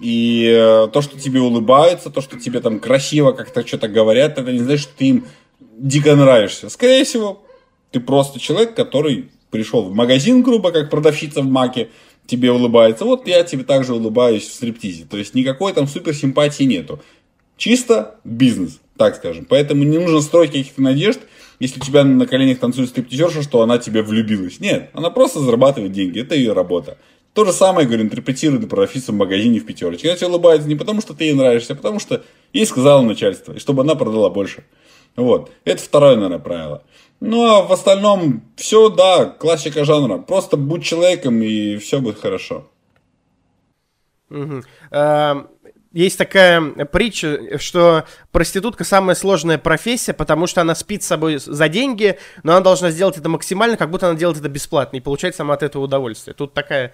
И 0.00 0.48
э, 0.48 0.88
то, 0.92 1.02
что 1.02 1.18
тебе 1.18 1.40
улыбаются, 1.40 2.08
то, 2.08 2.20
что 2.20 2.38
тебе 2.38 2.60
там 2.60 2.78
красиво 2.78 3.32
как-то 3.32 3.66
что-то 3.66 3.88
говорят, 3.88 4.38
это 4.38 4.52
не 4.52 4.60
значит, 4.60 4.82
что 4.82 4.92
ты 4.96 5.06
им 5.06 5.26
дико 5.76 6.14
нравишься. 6.14 6.70
Скорее 6.70 7.04
всего, 7.04 7.42
ты 7.90 8.00
просто 8.00 8.38
человек, 8.38 8.74
который 8.74 9.30
пришел 9.50 9.82
в 9.84 9.94
магазин, 9.94 10.42
грубо, 10.42 10.70
как 10.70 10.90
продавщица 10.90 11.42
в 11.42 11.46
маке, 11.46 11.88
тебе 12.28 12.52
улыбается. 12.52 13.04
Вот 13.04 13.26
я 13.26 13.42
тебе 13.42 13.64
также 13.64 13.94
улыбаюсь 13.94 14.46
в 14.46 14.52
стриптизе. 14.52 15.04
То 15.10 15.16
есть 15.16 15.34
никакой 15.34 15.72
там 15.72 15.88
супер 15.88 16.14
симпатии 16.14 16.62
нету. 16.64 17.00
Чисто 17.56 18.20
бизнес, 18.22 18.78
так 18.96 19.16
скажем. 19.16 19.46
Поэтому 19.48 19.82
не 19.82 19.98
нужно 19.98 20.20
строить 20.20 20.52
каких-то 20.52 20.80
надежд, 20.80 21.18
если 21.58 21.80
у 21.80 21.82
тебя 21.82 22.04
на 22.04 22.26
коленях 22.26 22.60
танцует 22.60 22.90
стриптизерша, 22.90 23.42
что 23.42 23.62
она 23.62 23.78
тебе 23.78 24.02
влюбилась. 24.02 24.60
Нет, 24.60 24.90
она 24.92 25.10
просто 25.10 25.40
зарабатывает 25.40 25.90
деньги, 25.90 26.20
это 26.20 26.36
ее 26.36 26.52
работа. 26.52 26.98
То 27.32 27.44
же 27.44 27.52
самое, 27.52 27.86
говорю, 27.86 28.04
интерпретирует 28.04 28.62
на 28.62 28.68
продавщицу 28.68 29.12
в 29.12 29.16
магазине 29.16 29.58
в 29.58 29.66
пятерочке. 29.66 30.08
Она 30.08 30.16
тебе 30.16 30.28
улыбается 30.28 30.68
не 30.68 30.76
потому, 30.76 31.00
что 31.00 31.14
ты 31.14 31.24
ей 31.24 31.34
нравишься, 31.34 31.72
а 31.72 31.76
потому 31.76 31.98
что 31.98 32.22
ей 32.52 32.66
сказала 32.66 33.02
начальство, 33.02 33.54
и 33.54 33.58
чтобы 33.58 33.82
она 33.82 33.94
продала 33.94 34.30
больше. 34.30 34.64
Вот. 35.16 35.50
Это 35.64 35.82
второе, 35.82 36.14
наверное, 36.14 36.38
правило. 36.38 36.84
Ну, 37.20 37.44
а 37.46 37.62
в 37.62 37.72
остальном 37.72 38.42
все, 38.56 38.88
да, 38.88 39.26
классика 39.26 39.84
жанра. 39.84 40.18
Просто 40.18 40.56
будь 40.56 40.84
человеком, 40.84 41.42
и 41.42 41.76
все 41.78 42.00
будет 42.00 42.20
хорошо. 42.20 42.70
Угу. 44.30 44.62
Есть 45.92 46.18
такая 46.18 46.60
притча, 46.60 47.58
что 47.58 48.04
проститутка 48.30 48.84
самая 48.84 49.16
сложная 49.16 49.56
профессия, 49.58 50.12
потому 50.12 50.46
что 50.46 50.60
она 50.60 50.74
спит 50.74 51.02
с 51.02 51.06
собой 51.06 51.38
за 51.38 51.68
деньги, 51.68 52.18
но 52.42 52.52
она 52.52 52.60
должна 52.60 52.90
сделать 52.90 53.16
это 53.16 53.28
максимально, 53.28 53.76
как 53.76 53.90
будто 53.90 54.08
она 54.08 54.18
делает 54.18 54.38
это 54.38 54.48
бесплатно, 54.48 54.98
и 54.98 55.00
получает 55.00 55.34
сама 55.34 55.54
от 55.54 55.62
этого 55.62 55.84
удовольствие. 55.84 56.34
Тут 56.34 56.52
такая 56.52 56.92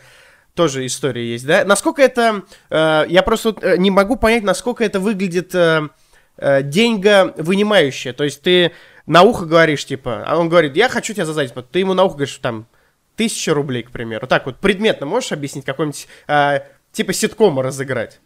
тоже 0.54 0.86
история 0.86 1.26
есть, 1.32 1.44
да? 1.44 1.64
Насколько 1.64 2.02
это... 2.02 2.42
Э, 2.70 3.04
я 3.08 3.22
просто 3.24 3.56
э, 3.60 3.76
не 3.76 3.90
могу 3.90 4.14
понять, 4.14 4.44
насколько 4.44 4.84
это 4.84 5.00
выглядит 5.00 5.52
э, 5.54 5.88
э, 6.36 6.62
деньга 6.62 7.34
вынимающая. 7.36 8.12
То 8.12 8.22
есть 8.22 8.42
ты 8.42 8.70
на 9.06 9.22
ухо 9.22 9.44
говоришь, 9.44 9.84
типа, 9.84 10.24
а 10.26 10.38
он 10.38 10.48
говорит, 10.48 10.76
я 10.76 10.88
хочу 10.88 11.12
тебя 11.12 11.24
задать, 11.26 11.52
ты 11.70 11.78
ему 11.78 11.94
на 11.94 12.04
ухо 12.04 12.14
говоришь, 12.14 12.38
там, 12.38 12.66
тысяча 13.16 13.54
рублей, 13.54 13.82
к 13.82 13.90
примеру. 13.90 14.26
Так 14.26 14.46
вот, 14.46 14.56
предметно 14.56 15.06
можешь 15.06 15.32
объяснить 15.32 15.64
какой-нибудь, 15.64 16.08
э, 16.26 16.60
типа, 16.92 17.12
ситкома 17.12 17.62
разыграть? 17.62 18.20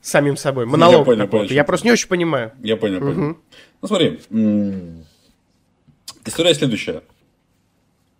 Самим 0.00 0.36
собой, 0.36 0.66
монолог 0.66 1.00
я 1.00 1.04
понял, 1.04 1.28
понял, 1.28 1.50
Я 1.50 1.64
просто 1.64 1.86
не 1.86 1.92
очень 1.92 2.08
понимаю. 2.08 2.52
Я 2.62 2.76
понял, 2.76 2.98
угу. 2.98 3.06
понял. 3.06 3.38
Ну 3.80 3.88
смотри, 3.88 4.20
история 6.26 6.54
следующая. 6.54 7.02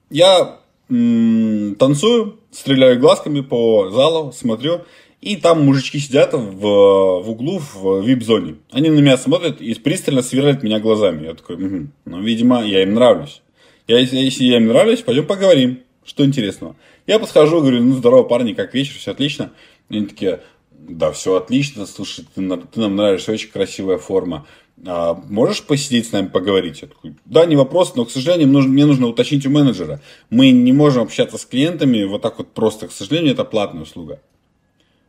Я 0.08 0.60
танцую, 0.88 2.40
стреляю 2.50 2.98
глазками 3.00 3.40
по 3.40 3.90
залу, 3.90 4.32
смотрю, 4.32 4.84
и 5.24 5.36
там 5.36 5.64
мужички 5.64 5.98
сидят 5.98 6.34
в, 6.34 6.60
в 6.60 7.30
углу 7.30 7.58
в 7.58 8.02
вип-зоне. 8.02 8.56
Они 8.70 8.90
на 8.90 9.00
меня 9.00 9.16
смотрят 9.16 9.58
и 9.58 9.72
пристально 9.72 10.20
сверлят 10.20 10.62
меня 10.62 10.80
глазами. 10.80 11.24
Я 11.24 11.34
такой, 11.34 11.56
угу. 11.56 11.86
ну, 12.04 12.20
видимо, 12.20 12.62
я 12.62 12.82
им 12.82 12.92
нравлюсь. 12.92 13.40
Я, 13.88 14.00
если, 14.00 14.44
я 14.44 14.58
им 14.58 14.66
нравлюсь, 14.66 15.00
пойдем 15.00 15.26
поговорим. 15.26 15.80
Что 16.04 16.26
интересного? 16.26 16.76
Я 17.06 17.18
подхожу, 17.18 17.60
говорю, 17.60 17.82
ну, 17.82 17.94
здорово, 17.94 18.24
парни, 18.24 18.52
как 18.52 18.74
вечер, 18.74 18.98
все 18.98 19.12
отлично. 19.12 19.52
Они 19.88 20.04
такие, 20.04 20.42
да, 20.70 21.10
все 21.10 21.36
отлично, 21.36 21.86
слушай, 21.86 22.26
ты, 22.34 22.42
ты 22.42 22.80
нам 22.80 22.94
нравишься, 22.94 23.32
очень 23.32 23.50
красивая 23.50 23.96
форма. 23.96 24.46
А, 24.86 25.14
можешь 25.30 25.62
посидеть 25.62 26.06
с 26.06 26.12
нами 26.12 26.26
поговорить? 26.26 26.82
Я 26.82 26.88
такой, 26.88 27.14
да, 27.24 27.46
не 27.46 27.56
вопрос, 27.56 27.94
но, 27.94 28.04
к 28.04 28.10
сожалению, 28.10 28.48
нужно, 28.48 28.70
мне 28.70 28.84
нужно 28.84 29.06
уточнить 29.06 29.46
у 29.46 29.50
менеджера. 29.50 30.02
Мы 30.28 30.50
не 30.50 30.72
можем 30.72 31.04
общаться 31.04 31.38
с 31.38 31.46
клиентами 31.46 32.04
вот 32.04 32.20
так 32.20 32.36
вот 32.36 32.52
просто. 32.52 32.88
К 32.88 32.92
сожалению, 32.92 33.32
это 33.32 33.44
платная 33.44 33.84
услуга. 33.84 34.20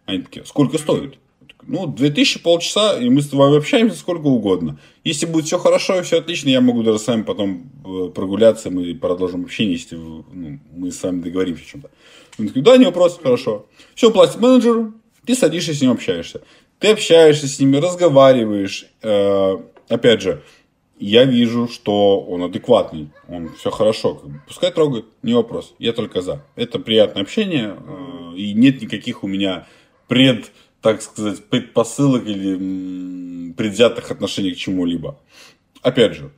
Они 0.05 0.21
такие, 0.21 0.45
сколько 0.45 0.77
стоит? 0.77 1.17
Ну, 1.67 1.87
2000 1.87 2.41
полчаса, 2.41 2.99
и 2.99 3.09
мы 3.09 3.21
с 3.21 3.29
тобой 3.29 3.57
общаемся 3.57 3.97
сколько 3.97 4.27
угодно. 4.27 4.79
Если 5.03 5.25
будет 5.25 5.45
все 5.45 5.57
хорошо 5.57 5.99
и 5.99 6.03
все 6.03 6.19
отлично, 6.19 6.49
я 6.49 6.61
могу 6.61 6.83
даже 6.83 6.99
с 6.99 7.07
вами 7.07 7.23
потом 7.23 7.71
э, 7.83 8.09
прогуляться, 8.13 8.69
мы 8.69 8.93
продолжим 8.93 9.45
общение, 9.45 9.73
если 9.73 9.95
ну, 9.95 10.59
мы 10.75 10.91
с 10.91 11.01
вами 11.01 11.21
договоримся 11.21 11.63
о 11.63 11.65
чем-то. 11.65 11.89
Он 12.37 12.47
такой, 12.47 12.61
да, 12.61 12.77
не 12.77 12.85
вопрос, 12.85 13.19
хорошо. 13.21 13.65
Все, 13.95 14.11
платит 14.11 14.39
менеджеру, 14.39 14.93
ты 15.25 15.33
садишься 15.33 15.73
с 15.73 15.81
ним 15.81 15.91
общаешься. 15.91 16.41
Ты 16.77 16.89
общаешься 16.89 17.47
с 17.47 17.59
ними, 17.59 17.77
разговариваешь. 17.77 18.85
Э, 19.01 19.57
опять 19.89 20.21
же, 20.21 20.43
я 20.99 21.25
вижу, 21.25 21.67
что 21.67 22.21
он 22.21 22.43
адекватный, 22.43 23.09
он 23.27 23.49
все 23.55 23.71
хорошо. 23.71 24.21
Пускай 24.47 24.71
трогает, 24.71 25.05
не 25.23 25.33
вопрос, 25.33 25.73
я 25.79 25.93
только 25.93 26.21
за. 26.21 26.45
Это 26.55 26.79
приятное 26.79 27.23
общение, 27.23 27.75
э, 27.75 28.35
и 28.37 28.53
нет 28.53 28.81
никаких 28.81 29.23
у 29.23 29.27
меня 29.27 29.67
пред, 30.07 30.51
так 30.81 31.01
сказать, 31.01 31.43
предпосылок 31.45 32.25
или 32.25 33.53
предвзятых 33.53 34.11
отношений 34.11 34.53
к 34.53 34.57
чему-либо. 34.57 35.19
Опять 35.81 36.15
же, 36.15 36.31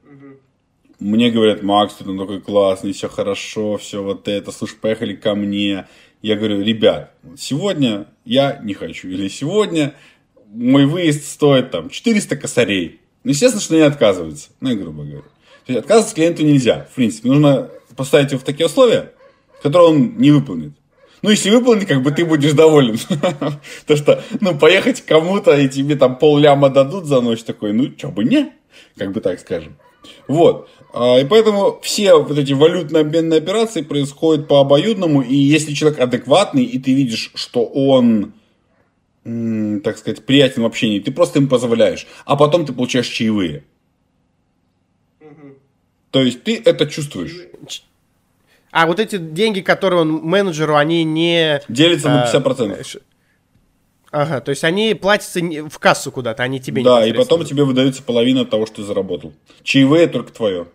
мне 1.00 1.30
говорят, 1.30 1.64
Макс, 1.64 1.96
ты 1.96 2.04
там 2.04 2.18
такой 2.18 2.42
классный, 2.42 2.94
все 2.94 3.08
хорошо, 3.08 3.78
все 3.78 4.02
вот 4.02 4.28
это, 4.28 4.52
слушай, 4.52 4.76
поехали 4.76 5.16
ко 5.16 5.36
мне. 5.36 5.88
Я 6.22 6.36
говорю, 6.36 6.62
ребят, 6.62 7.14
сегодня 7.38 8.08
я 8.26 8.60
не 8.64 8.74
хочу, 8.74 9.08
или 9.08 9.28
сегодня 9.28 9.94
мой 10.52 10.86
выезд 10.86 11.26
стоит 11.26 11.72
там 11.72 11.90
400 11.90 12.36
косарей. 12.38 13.02
Ну, 13.24 13.32
естественно, 13.32 13.62
что 13.62 13.76
не 13.76 13.82
отказывается, 13.82 14.50
ну, 14.60 14.76
грубо 14.76 15.04
говоря. 15.04 15.28
То 15.66 15.74
есть 15.74 15.80
отказываться 15.80 16.16
клиенту 16.16 16.44
нельзя, 16.44 16.88
в 16.92 16.96
принципе. 16.96 17.28
Нужно 17.28 17.70
поставить 17.96 18.32
его 18.32 18.40
в 18.40 18.44
такие 18.44 18.66
условия, 18.66 19.14
которые 19.62 19.90
он 19.90 20.18
не 20.18 20.32
выполнит. 20.32 20.72
Ну, 21.22 21.30
если 21.30 21.50
выполнит, 21.50 21.88
как 21.88 22.04
бы 22.04 22.12
ты 22.12 22.26
будешь 22.26 22.54
доволен. 22.54 22.98
То 23.88 23.96
что, 23.96 24.24
ну, 24.40 24.58
поехать 24.58 25.02
кому-то, 25.02 25.58
и 25.58 25.68
тебе 25.68 25.96
там 25.96 26.18
пол 26.18 26.38
ляма 26.38 26.70
дадут 26.70 27.06
за 27.06 27.22
ночь, 27.22 27.44
такой, 27.44 27.74
ну, 27.74 27.90
чё 27.90 28.12
бы 28.12 28.24
не, 28.24 28.52
как 28.98 29.12
бы 29.12 29.22
так 29.22 29.40
скажем. 29.40 29.78
Вот. 30.28 30.70
А, 30.94 31.20
и 31.20 31.26
поэтому 31.26 31.80
все 31.82 32.16
вот 32.16 32.38
эти 32.38 32.54
валютно-обменные 32.54 33.40
операции 33.40 33.82
происходят 33.82 34.48
по 34.48 34.60
обоюдному, 34.60 35.22
и 35.22 35.36
если 35.36 35.74
человек 35.74 36.00
адекватный, 36.00 36.64
и 36.64 36.80
ты 36.80 36.94
видишь, 36.94 37.32
что 37.36 37.66
он, 37.66 38.34
так 39.24 39.98
сказать, 39.98 40.26
приятен 40.26 40.64
в 40.64 40.66
общении, 40.66 41.00
ты 41.00 41.12
просто 41.12 41.40
им 41.40 41.48
позволяешь, 41.48 42.08
а 42.26 42.36
потом 42.36 42.66
ты 42.66 42.74
получаешь 42.74 43.08
чаевые. 43.08 43.64
То 46.12 46.22
есть 46.22 46.44
ты 46.44 46.62
это 46.64 46.88
чувствуешь. 46.88 47.36
А 48.72 48.86
вот 48.86 49.00
эти 49.00 49.18
деньги, 49.18 49.62
которые 49.62 50.02
он 50.02 50.12
менеджеру, 50.12 50.76
они 50.76 51.04
не... 51.04 51.62
Делятся 51.68 52.10
на 52.10 52.26
50%. 52.26 53.02
А, 54.12 54.22
ага, 54.22 54.42
то 54.42 54.50
есть 54.50 54.64
они 54.64 54.94
платятся 54.94 55.40
в 55.40 55.80
кассу 55.80 56.12
куда-то, 56.12 56.44
они 56.44 56.60
тебе 56.60 56.84
Да, 56.84 57.06
и 57.06 57.14
потом 57.14 57.46
тебе 57.46 57.64
выдается 57.64 58.04
половина 58.04 58.46
того, 58.46 58.66
что 58.66 58.78
ты 58.78 58.84
заработал. 58.84 59.34
Чаевые 59.64 60.08
только 60.08 60.32
твое. 60.32 60.68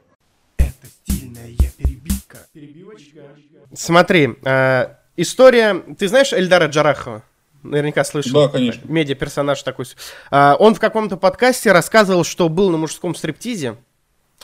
Это 0.58 0.86
стильная 0.86 1.48
перебивка. 1.76 2.38
Перебивочка. 2.52 3.20
Смотри, 3.74 4.36
э, 4.44 4.86
история... 5.16 5.82
Ты 5.98 6.08
знаешь 6.08 6.32
Эльдара 6.32 6.66
Джарахова? 6.68 7.22
Наверняка 7.62 8.04
слышал. 8.04 8.32
Да, 8.32 8.48
конечно. 8.48 8.82
Медиа-персонаж 8.84 9.62
такой. 9.62 9.86
Э, 10.30 10.54
он 10.58 10.74
в 10.74 10.80
каком-то 10.80 11.16
подкасте 11.16 11.72
рассказывал, 11.72 12.24
что 12.24 12.48
был 12.48 12.70
на 12.70 12.78
мужском 12.78 13.14
стриптизе 13.14 13.76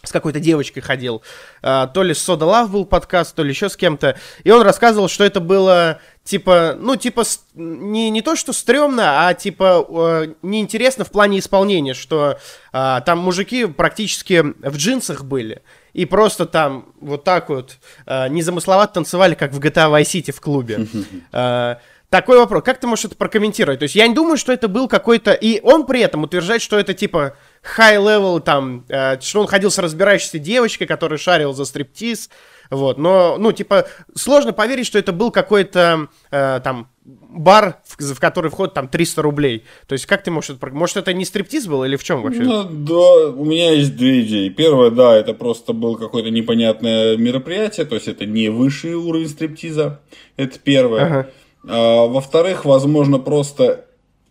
с 0.02 0.12
какой-то 0.12 0.40
девочкой 0.40 0.82
ходил, 0.82 1.22
а, 1.62 1.86
то 1.86 2.02
ли 2.02 2.14
с 2.14 2.22
Сода 2.22 2.46
Лав 2.46 2.70
был 2.70 2.84
подкаст, 2.84 3.34
то 3.34 3.42
ли 3.42 3.50
еще 3.50 3.68
с 3.68 3.76
кем-то, 3.76 4.16
и 4.44 4.50
он 4.50 4.62
рассказывал, 4.62 5.08
что 5.08 5.24
это 5.24 5.40
было 5.40 6.00
типа, 6.24 6.76
ну, 6.78 6.96
типа, 6.96 7.24
не, 7.54 8.10
не 8.10 8.22
то, 8.22 8.36
что 8.36 8.52
стрёмно, 8.52 9.26
а 9.26 9.34
типа 9.34 9.86
э, 9.88 10.34
неинтересно 10.42 11.04
в 11.04 11.10
плане 11.10 11.38
исполнения, 11.38 11.94
что 11.94 12.38
э, 12.72 13.00
там 13.04 13.18
мужики 13.18 13.64
практически 13.64 14.42
в 14.42 14.76
джинсах 14.76 15.24
были, 15.24 15.62
и 15.94 16.04
просто 16.04 16.44
там 16.44 16.92
вот 17.00 17.24
так 17.24 17.48
вот 17.48 17.78
э, 18.06 18.28
незамысловато 18.28 18.94
танцевали, 18.94 19.34
как 19.34 19.52
в 19.52 19.58
GTA 19.58 19.90
Vice 19.90 20.02
City 20.02 20.32
в 20.32 20.40
клубе. 20.40 20.86
Такой 22.10 22.38
вопрос, 22.38 22.62
как 22.64 22.80
ты 22.80 22.86
можешь 22.86 23.04
это 23.04 23.16
прокомментировать? 23.16 23.80
То 23.80 23.82
есть 23.82 23.94
я 23.94 24.08
не 24.08 24.14
думаю, 24.14 24.38
что 24.38 24.50
это 24.50 24.66
был 24.66 24.88
какой-то... 24.88 25.32
И 25.32 25.60
он 25.60 25.84
при 25.84 26.00
этом 26.00 26.24
утверждает, 26.24 26.62
что 26.62 26.78
это 26.78 26.94
типа 26.94 27.36
high-level, 27.62 28.40
там, 28.40 28.84
э, 28.88 29.20
что 29.20 29.40
он 29.40 29.46
ходил 29.46 29.70
с 29.70 29.78
разбирающейся 29.78 30.38
девочкой, 30.38 30.86
которая 30.86 31.18
шарил 31.18 31.52
за 31.52 31.64
стриптиз, 31.64 32.30
вот, 32.70 32.98
но, 32.98 33.36
ну, 33.38 33.52
типа, 33.52 33.86
сложно 34.14 34.52
поверить, 34.52 34.86
что 34.86 34.98
это 34.98 35.12
был 35.12 35.30
какой-то, 35.30 36.08
э, 36.30 36.60
там, 36.62 36.88
бар, 37.04 37.80
в, 37.86 38.14
в 38.14 38.20
который 38.20 38.50
входит 38.50 38.74
там 38.74 38.88
300 38.88 39.22
рублей. 39.22 39.64
То 39.86 39.94
есть, 39.94 40.04
как 40.04 40.22
ты 40.22 40.30
можешь 40.30 40.50
это... 40.50 40.66
Может, 40.66 40.98
это 40.98 41.14
не 41.14 41.24
стриптиз 41.24 41.66
был 41.66 41.84
или 41.84 41.96
в 41.96 42.04
чем 42.04 42.22
вообще? 42.22 42.42
Ну, 42.42 42.64
да, 42.64 43.30
у 43.30 43.44
меня 43.44 43.72
есть 43.72 43.96
две 43.96 44.20
идеи. 44.20 44.50
Первое, 44.50 44.90
да, 44.90 45.16
это 45.16 45.32
просто 45.32 45.72
был 45.72 45.96
какое-то 45.96 46.30
непонятное 46.30 47.16
мероприятие, 47.16 47.86
то 47.86 47.94
есть, 47.94 48.08
это 48.08 48.26
не 48.26 48.50
высший 48.50 48.94
уровень 48.94 49.28
стриптиза. 49.28 50.00
Это 50.36 50.58
первое. 50.58 51.04
Ага. 51.04 51.28
А, 51.66 52.06
во-вторых, 52.06 52.66
возможно, 52.66 53.18
просто 53.18 53.86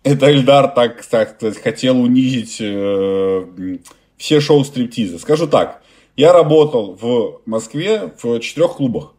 это 0.08 0.32
Эльдар 0.32 0.70
так, 0.70 1.06
так 1.06 1.36
сказать, 1.36 1.58
хотел 1.58 2.00
унизить 2.02 2.58
э, 2.60 3.78
все 4.18 4.40
шоу 4.40 4.64
стриптиза. 4.64 5.20
Скажу 5.20 5.48
так, 5.48 5.82
я 6.16 6.34
работал 6.34 6.98
в 7.00 7.42
Москве 7.46 8.12
в 8.22 8.40
четырех 8.40 8.78
клубах. 8.78 9.14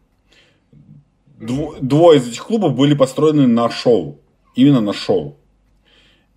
Дво, 1.40 1.76
двое 1.80 2.18
из 2.18 2.28
этих 2.28 2.44
клубов 2.44 2.74
были 2.74 2.94
построены 2.94 3.46
на 3.46 3.70
шоу. 3.70 4.20
Именно 4.54 4.80
на 4.80 4.92
шоу. 4.92 5.36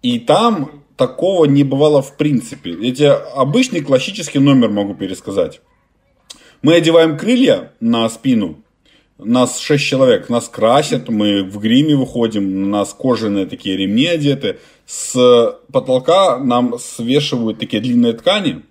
И 0.04 0.20
там 0.20 0.84
такого 0.96 1.46
не 1.46 1.64
бывало 1.64 2.02
в 2.02 2.18
принципе. 2.18 2.72
Эти 2.72 3.04
обычный 3.04 3.82
классический 3.82 4.40
номер 4.40 4.70
могу 4.70 4.94
пересказать. 4.94 5.62
Мы 6.62 6.76
одеваем 6.76 7.18
крылья 7.18 7.74
на 7.80 8.08
спину. 8.10 8.64
Нас 9.24 9.60
шесть 9.60 9.86
человек, 9.86 10.30
нас 10.30 10.50
красят, 10.50 11.10
мы 11.10 11.44
в 11.44 11.60
гриме 11.60 11.96
выходим, 11.96 12.64
у 12.64 12.68
нас 12.68 12.92
кожаные 12.94 13.46
такие 13.46 13.78
ремни 13.78 14.08
одеты. 14.08 14.58
С 14.88 15.60
потолка 15.72 16.40
нам 16.40 16.80
свешивают 16.80 17.60
такие 17.60 17.84
длинные 17.84 18.14
ткани. 18.14 18.64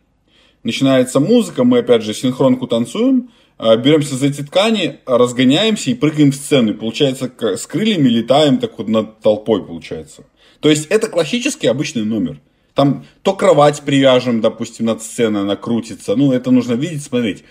Начинается 0.65 1.21
музыка, 1.21 1.63
мы 1.63 1.79
опять 1.79 2.03
же 2.03 2.15
синхронку 2.15 2.67
танцуем, 2.67 3.31
а, 3.59 3.77
беремся 3.77 4.17
за 4.17 4.27
эти 4.27 4.43
ткани, 4.43 4.99
разгоняемся 5.07 5.93
и 5.93 5.95
прыгаем 5.95 6.33
в 6.33 6.35
сцену. 6.35 6.73
И 6.73 6.75
получается, 6.75 7.31
с 7.41 7.67
крыльями 7.67 8.09
летаем 8.09 8.59
так 8.59 8.77
вот 8.77 8.89
над 8.89 9.21
толпой, 9.21 9.65
получается. 9.65 10.25
То 10.59 10.69
есть 10.69 10.87
это 10.87 11.07
классический 11.09 11.69
обычный 11.69 12.05
номер. 12.05 12.41
Там 12.75 13.05
то 13.23 13.35
кровать 13.35 13.83
привяжем, 13.83 14.41
допустим, 14.41 14.87
над 14.87 15.01
сценой, 15.01 15.43
она 15.43 15.55
крутится. 15.55 16.17
Ну, 16.17 16.33
это 16.33 16.51
нужно 16.51 16.73
видеть, 16.73 17.05
смотреть. 17.05 17.45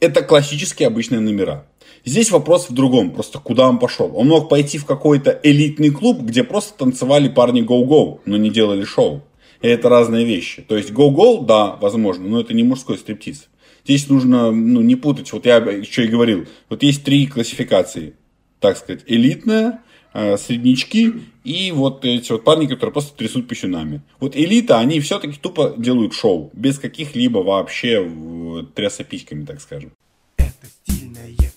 Это 0.00 0.22
классические 0.22 0.88
обычные 0.88 1.20
номера. 1.20 1.66
Здесь 2.04 2.30
вопрос 2.30 2.70
в 2.70 2.72
другом, 2.72 3.10
просто 3.10 3.38
куда 3.38 3.68
он 3.68 3.78
пошел. 3.78 4.10
Он 4.14 4.28
мог 4.28 4.48
пойти 4.48 4.78
в 4.78 4.86
какой-то 4.86 5.38
элитный 5.42 5.90
клуб, 5.90 6.20
где 6.22 6.44
просто 6.44 6.76
танцевали 6.76 7.28
парни 7.28 7.62
go-go, 7.62 8.20
но 8.24 8.36
не 8.36 8.50
делали 8.50 8.84
шоу. 8.84 9.22
И 9.60 9.68
это 9.68 9.88
разные 9.88 10.24
вещи. 10.24 10.62
То 10.62 10.76
есть 10.76 10.90
go-go, 10.90 11.44
да, 11.44 11.76
возможно, 11.76 12.26
но 12.28 12.40
это 12.40 12.54
не 12.54 12.62
мужской 12.62 12.96
стриптиз. 12.96 13.48
Здесь 13.84 14.08
нужно 14.08 14.50
ну, 14.50 14.80
не 14.80 14.96
путать. 14.96 15.32
Вот 15.32 15.46
я 15.46 15.56
еще 15.56 16.04
и 16.04 16.08
говорил. 16.08 16.46
Вот 16.68 16.82
есть 16.82 17.04
три 17.04 17.26
классификации. 17.26 18.14
Так 18.60 18.76
сказать, 18.76 19.02
элитная, 19.06 19.80
э, 20.12 20.36
среднячки 20.36 21.12
и 21.44 21.72
вот 21.72 22.04
эти 22.04 22.32
вот 22.32 22.44
парни, 22.44 22.66
которые 22.66 22.92
просто 22.92 23.16
трясут 23.16 23.48
пищунами. 23.48 24.02
Вот 24.18 24.36
элита, 24.36 24.78
они 24.78 25.00
все-таки 25.00 25.38
тупо 25.38 25.74
делают 25.76 26.14
шоу. 26.14 26.50
Без 26.52 26.78
каких-либо 26.78 27.38
вообще 27.38 28.06
тряса 28.74 29.04
письками, 29.04 29.44
так 29.44 29.60
скажем. 29.60 29.92
Это 30.36 30.66
стильная. 30.66 31.49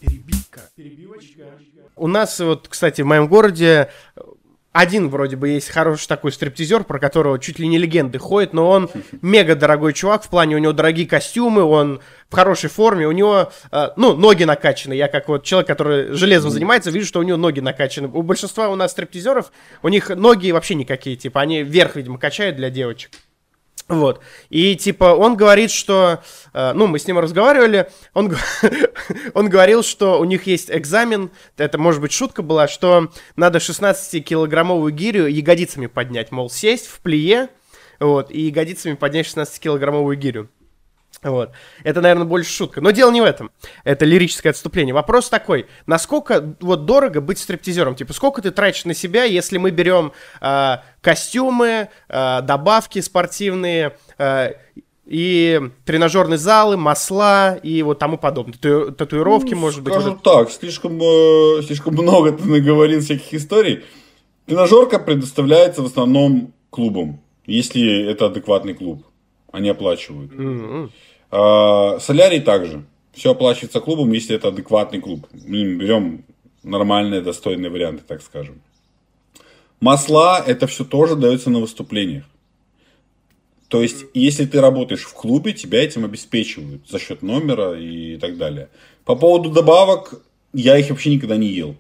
Перебивочка. 0.76 1.44
У 1.96 2.08
нас 2.08 2.40
вот, 2.40 2.68
кстати, 2.68 3.02
в 3.02 3.06
моем 3.06 3.28
городе 3.28 3.90
один 4.74 5.10
вроде 5.10 5.36
бы 5.36 5.50
есть 5.50 5.70
хороший 5.70 6.08
такой 6.08 6.32
стриптизер, 6.32 6.84
про 6.84 7.00
которого 7.00 7.38
чуть 7.40 7.60
ли 7.60 7.68
не 7.68 7.78
легенды 7.78 8.18
ходят, 8.18 8.54
но 8.54 8.70
он 8.70 8.90
мега 9.22 9.56
дорогой 9.56 9.94
чувак, 9.94 10.24
в 10.24 10.30
плане 10.30 10.56
у 10.56 10.60
него 10.60 10.74
дорогие 10.74 11.08
костюмы, 11.08 11.62
он 11.62 12.02
в 12.30 12.36
хорошей 12.36 12.72
форме, 12.72 13.08
у 13.08 13.12
него, 13.12 13.52
э, 13.72 13.90
ну, 13.96 14.16
ноги 14.16 14.44
накачаны. 14.44 14.94
Я 14.94 15.08
как 15.08 15.30
вот 15.30 15.44
человек, 15.44 15.68
который 15.68 16.14
железом 16.14 16.50
занимается, 16.50 16.90
вижу, 16.90 17.06
что 17.06 17.20
у 17.20 17.24
него 17.24 17.38
ноги 17.38 17.60
накачаны. 17.60 18.08
У 18.08 18.24
большинства 18.24 18.70
у 18.70 18.76
нас 18.76 18.92
стриптизеров, 18.92 19.52
у 19.84 19.90
них 19.90 20.10
ноги 20.10 20.52
вообще 20.52 20.74
никакие, 20.74 21.16
типа, 21.16 21.42
они 21.42 21.62
вверх, 21.62 21.96
видимо, 21.96 22.18
качают 22.18 22.56
для 22.56 22.72
девочек. 22.72 23.12
Вот. 23.88 24.22
И 24.50 24.76
типа 24.76 25.16
он 25.16 25.36
говорит, 25.36 25.72
что... 25.72 26.22
Э, 26.54 26.74
ну, 26.74 26.88
мы 26.88 27.00
с 27.00 27.08
ним 27.08 27.20
разговаривали. 27.20 27.90
Он, 28.14 28.36
он 29.34 29.50
говорил, 29.50 29.84
что 29.84 30.20
у 30.20 30.24
них 30.24 30.48
есть 30.48 30.72
экзамен. 30.72 31.32
Это, 31.58 31.78
может 31.78 32.02
быть, 32.02 32.12
шутка 32.12 32.42
была, 32.42 32.68
что 32.68 33.12
надо 33.36 33.60
16-килограммовую 33.60 34.92
гирю 34.92 35.28
ягодицами 35.28 35.88
поднять. 35.88 36.32
Мол, 36.32 36.50
сесть 36.50 36.88
в 36.88 37.00
плие, 37.02 37.50
вот, 38.00 38.32
и 38.32 38.42
ягодицами 38.42 38.96
поднять 38.96 39.28
16-килограммовую 39.28 40.16
гирю. 40.16 40.50
Вот. 41.24 41.52
Это, 41.84 42.02
наверное, 42.02 42.26
больше 42.26 42.52
шутка. 42.52 42.82
Но 42.82 42.92
дело 42.92 43.12
не 43.12 43.22
в 43.22 43.26
этом. 43.26 43.52
Это 43.84 44.06
лирическое 44.06 44.52
отступление. 44.52 44.94
Вопрос 44.94 45.30
такой. 45.30 45.68
Насколько 45.86 46.56
вот 46.60 46.86
дорого 46.86 47.22
быть 47.22 47.40
стриптизером? 47.40 47.96
Типа, 47.96 48.14
сколько 48.14 48.42
ты 48.42 48.52
тратишь 48.52 48.86
на 48.86 48.94
себя, 48.94 49.24
если 49.24 49.58
мы 49.58 49.72
берем 49.72 50.14
э, 50.42 50.78
костюмы, 51.02 51.90
э, 52.10 52.42
добавки 52.42 53.00
спортивные, 53.00 53.98
э, 54.18 54.54
и 55.06 55.62
тренажерные 55.86 56.38
залы, 56.38 56.78
масла 56.78 57.56
и 57.56 57.82
вот 57.84 58.00
тому 58.00 58.18
подобное. 58.18 58.54
Тату 58.54 58.92
татуировки, 58.92 59.54
ну, 59.54 59.60
может 59.60 59.84
быть. 59.84 59.94
Скажу 59.94 60.12
вот 60.12 60.24
так, 60.24 60.50
слишком, 60.50 61.00
э, 61.02 61.62
слишком 61.64 61.94
много 61.94 62.32
ты 62.32 62.48
наговорил 62.48 63.02
всяких 63.02 63.34
историй. 63.34 63.84
Тренажерка 64.46 65.00
предоставляется 65.00 65.82
в 65.82 65.86
основном 65.86 66.54
клубом, 66.70 67.22
если 67.46 68.10
это 68.10 68.28
адекватный 68.28 68.74
клуб. 68.74 69.06
Они 69.52 69.70
оплачивают. 69.70 70.32
Mm-hmm. 70.32 70.90
А, 71.36 72.00
солярий 72.00 72.42
также. 72.42 72.86
Все 73.12 73.32
оплачивается 73.32 73.80
клубом, 73.80 74.12
если 74.12 74.36
это 74.36 74.50
адекватный 74.50 75.02
клуб. 75.02 75.28
Берем 75.34 76.26
нормальные, 76.62 77.22
достойные 77.22 77.72
варианты, 77.72 78.04
так 78.08 78.22
скажем. 78.22 78.62
Масла, 79.80 80.44
это 80.46 80.68
все 80.68 80.86
тоже 80.86 81.16
дается 81.16 81.50
на 81.50 81.60
выступлениях. 81.60 82.26
То 83.68 83.82
есть, 83.82 84.06
если 84.14 84.46
ты 84.46 84.62
работаешь 84.62 85.06
в 85.06 85.14
клубе, 85.16 85.54
тебя 85.54 85.84
этим 85.84 86.06
обеспечивают 86.06 86.88
за 86.88 87.00
счет 87.00 87.24
номера 87.24 87.80
и 87.80 88.18
так 88.18 88.38
далее. 88.38 88.70
По 89.04 89.16
поводу 89.16 89.50
добавок, 89.50 90.14
я 90.54 90.78
их 90.78 90.92
вообще 90.92 91.10
никогда 91.10 91.36
не 91.36 91.48
ел 91.48 91.76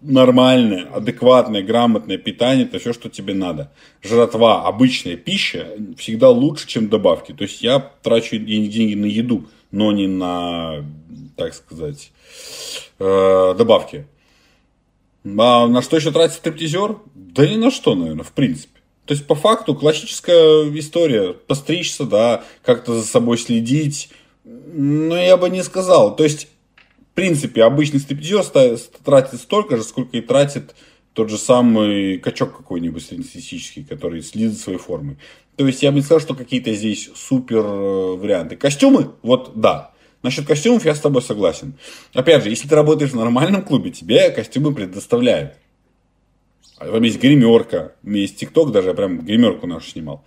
нормальное, 0.00 0.86
адекватное, 0.94 1.62
грамотное 1.62 2.18
питание, 2.18 2.66
это 2.66 2.78
все, 2.78 2.92
что 2.92 3.08
тебе 3.08 3.34
надо. 3.34 3.72
Жратва, 4.02 4.66
обычная 4.66 5.16
пища 5.16 5.68
всегда 5.96 6.30
лучше, 6.30 6.66
чем 6.66 6.88
добавки. 6.88 7.32
То 7.32 7.44
есть 7.44 7.62
я 7.62 7.80
трачу 8.02 8.36
деньги 8.36 8.94
на 8.94 9.06
еду, 9.06 9.46
но 9.70 9.92
не 9.92 10.06
на, 10.06 10.84
так 11.36 11.54
сказать, 11.54 12.12
э, 12.98 13.54
добавки. 13.56 14.06
А 15.24 15.66
на 15.66 15.82
что 15.82 15.96
еще 15.96 16.10
тратит 16.10 16.36
стриптизер? 16.36 16.98
Да 17.14 17.46
ни 17.48 17.56
на 17.56 17.70
что, 17.70 17.94
наверное, 17.94 18.24
в 18.24 18.32
принципе. 18.32 18.80
То 19.06 19.12
есть, 19.12 19.26
по 19.26 19.34
факту, 19.34 19.74
классическая 19.74 20.68
история. 20.78 21.32
Постричься, 21.32 22.04
да, 22.04 22.44
как-то 22.62 22.94
за 22.94 23.06
собой 23.06 23.38
следить. 23.38 24.10
Но 24.44 25.16
я 25.16 25.36
бы 25.36 25.50
не 25.50 25.62
сказал. 25.62 26.16
То 26.16 26.24
есть, 26.24 26.48
в 27.14 27.16
принципе, 27.16 27.62
обычный 27.62 28.00
стриптизер 28.00 28.44
тратит 29.04 29.40
столько 29.40 29.76
же, 29.76 29.84
сколько 29.84 30.16
и 30.16 30.20
тратит 30.20 30.74
тот 31.12 31.30
же 31.30 31.38
самый 31.38 32.18
качок 32.18 32.56
какой-нибудь 32.56 33.06
среднестатистический, 33.06 33.84
который 33.84 34.20
следит 34.20 34.58
своей 34.58 34.80
формой. 34.80 35.16
То 35.54 35.64
есть 35.64 35.80
я 35.84 35.92
бы 35.92 35.98
не 35.98 36.02
сказал, 36.02 36.18
что 36.18 36.34
какие-то 36.34 36.74
здесь 36.74 37.08
супер 37.14 37.64
э, 37.64 38.16
варианты. 38.16 38.56
Костюмы, 38.56 39.12
вот 39.22 39.52
да. 39.54 39.92
Насчет 40.24 40.44
костюмов 40.44 40.84
я 40.84 40.92
с 40.96 40.98
тобой 40.98 41.22
согласен. 41.22 41.74
Опять 42.14 42.42
же, 42.42 42.50
если 42.50 42.66
ты 42.66 42.74
работаешь 42.74 43.12
в 43.12 43.16
нормальном 43.16 43.62
клубе, 43.62 43.92
тебе 43.92 44.32
костюмы 44.32 44.74
предоставляют. 44.74 45.54
А 46.78 46.86
там 46.86 47.02
есть 47.04 47.20
гримерка, 47.20 47.92
есть 48.02 48.38
ТикТок 48.38 48.72
даже, 48.72 48.88
я 48.88 48.94
прям 48.94 49.20
гримерку 49.20 49.68
нашу 49.68 49.88
снимал. 49.88 50.24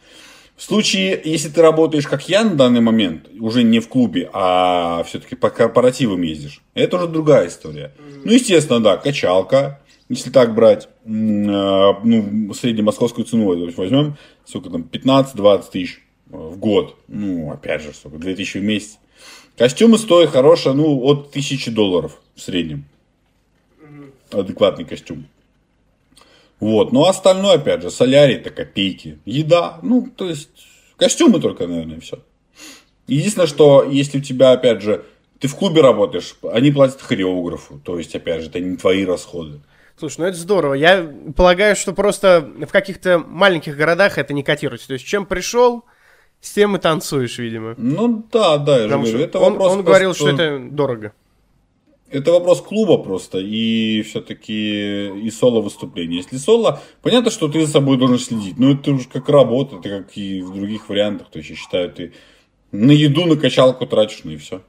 В 0.57 0.63
случае, 0.63 1.21
если 1.23 1.49
ты 1.49 1.61
работаешь, 1.61 2.07
как 2.07 2.27
я 2.27 2.43
на 2.43 2.55
данный 2.55 2.81
момент, 2.81 3.29
уже 3.39 3.61
не 3.61 3.79
в 3.79 3.87
клубе, 3.87 4.27
а 4.33 5.03
все-таки 5.03 5.35
по 5.35 5.51
корпоративам 5.51 6.23
ездишь, 6.23 6.63
это 6.73 6.97
уже 6.97 7.07
другая 7.07 7.47
история. 7.47 7.93
Ну, 8.23 8.31
естественно, 8.31 8.79
да, 8.79 8.97
качалка, 8.97 9.79
если 10.09 10.31
так 10.31 10.55
брать, 10.55 10.89
э, 11.05 11.09
ну, 11.09 12.53
среднемосковскую 12.55 13.25
цену 13.25 13.71
возьмем, 13.77 14.17
сколько 14.45 14.71
там, 14.71 14.81
15-20 14.91 15.71
тысяч 15.71 16.01
в 16.25 16.57
год. 16.57 16.95
Ну, 17.07 17.51
опять 17.51 17.83
же, 17.83 17.93
сколько, 17.93 18.17
2000 18.17 18.57
в 18.57 18.63
месяц. 18.63 18.97
Костюмы 19.57 19.99
стоят 19.99 20.31
хорошие, 20.31 20.73
ну, 20.73 21.03
от 21.03 21.29
1000 21.29 21.69
долларов 21.69 22.19
в 22.35 22.41
среднем. 22.41 22.85
Адекватный 24.31 24.85
костюм. 24.85 25.27
Вот. 26.59 26.91
Но 26.91 27.07
остальное, 27.07 27.55
опять 27.55 27.81
же, 27.81 27.91
солярий 27.91 28.35
это 28.35 28.49
копейки. 28.49 29.19
Еда, 29.25 29.79
ну, 29.83 30.09
то 30.15 30.27
есть, 30.29 30.49
костюмы 30.97 31.39
только, 31.39 31.67
наверное, 31.67 31.99
все. 31.99 32.19
Единственное, 33.07 33.47
что 33.47 33.83
если 33.83 34.19
у 34.19 34.21
тебя, 34.21 34.51
опять 34.51 34.81
же, 34.81 35.05
ты 35.39 35.47
в 35.47 35.55
клубе 35.55 35.81
работаешь, 35.81 36.35
они 36.51 36.71
платят 36.71 37.01
хореографу. 37.01 37.79
То 37.83 37.97
есть, 37.97 38.15
опять 38.15 38.41
же, 38.41 38.49
это 38.49 38.59
не 38.59 38.75
твои 38.75 39.05
расходы. 39.05 39.61
Слушай, 39.99 40.19
ну 40.19 40.25
это 40.27 40.37
здорово. 40.37 40.73
Я 40.75 41.11
полагаю, 41.35 41.75
что 41.75 41.93
просто 41.93 42.47
в 42.55 42.71
каких-то 42.71 43.19
маленьких 43.19 43.75
городах 43.75 44.17
это 44.17 44.33
не 44.33 44.43
котируется. 44.43 44.87
То 44.87 44.93
есть, 44.93 45.05
чем 45.05 45.25
пришел, 45.25 45.85
с 46.39 46.51
тем 46.51 46.75
и 46.75 46.79
танцуешь, 46.79 47.37
видимо. 47.39 47.73
Ну 47.77 48.23
да, 48.31 48.57
да, 48.57 48.77
я 48.77 48.83
Потому 48.83 49.05
же 49.05 49.13
говорю. 49.13 49.27
Это 49.27 49.39
он, 49.39 49.53
вопрос 49.53 49.71
он 49.73 49.83
говорил, 49.83 50.13
что 50.13 50.29
это 50.29 50.59
дорого. 50.59 51.13
Это 52.09 52.31
вопрос 52.31 52.61
клуба 52.61 52.97
просто 52.97 53.39
и 53.39 54.01
все-таки 54.03 55.07
и 55.19 55.29
соло 55.29 55.61
выступления. 55.61 56.17
Если 56.17 56.37
соло, 56.37 56.81
понятно, 57.01 57.31
что 57.31 57.49
ты 57.49 57.65
за 57.65 57.71
собой 57.71 57.97
должен 57.97 58.17
следить, 58.17 58.57
но 58.57 58.71
это 58.71 58.91
уже 58.91 59.09
как 59.09 59.27
работа, 59.27 59.77
это 59.77 59.89
как 59.89 60.17
и 60.17 60.41
в 60.41 60.53
других 60.53 60.87
вариантах. 60.87 61.29
То 61.29 61.39
есть 61.39 61.49
я 61.49 61.55
считаю, 61.57 61.91
ты 61.91 62.13
на 62.71 62.91
еду, 62.91 63.25
на 63.25 63.35
качалку 63.35 63.85
тратишь, 63.85 64.21
ну 64.23 64.31
и 64.31 64.37
все. 64.37 64.61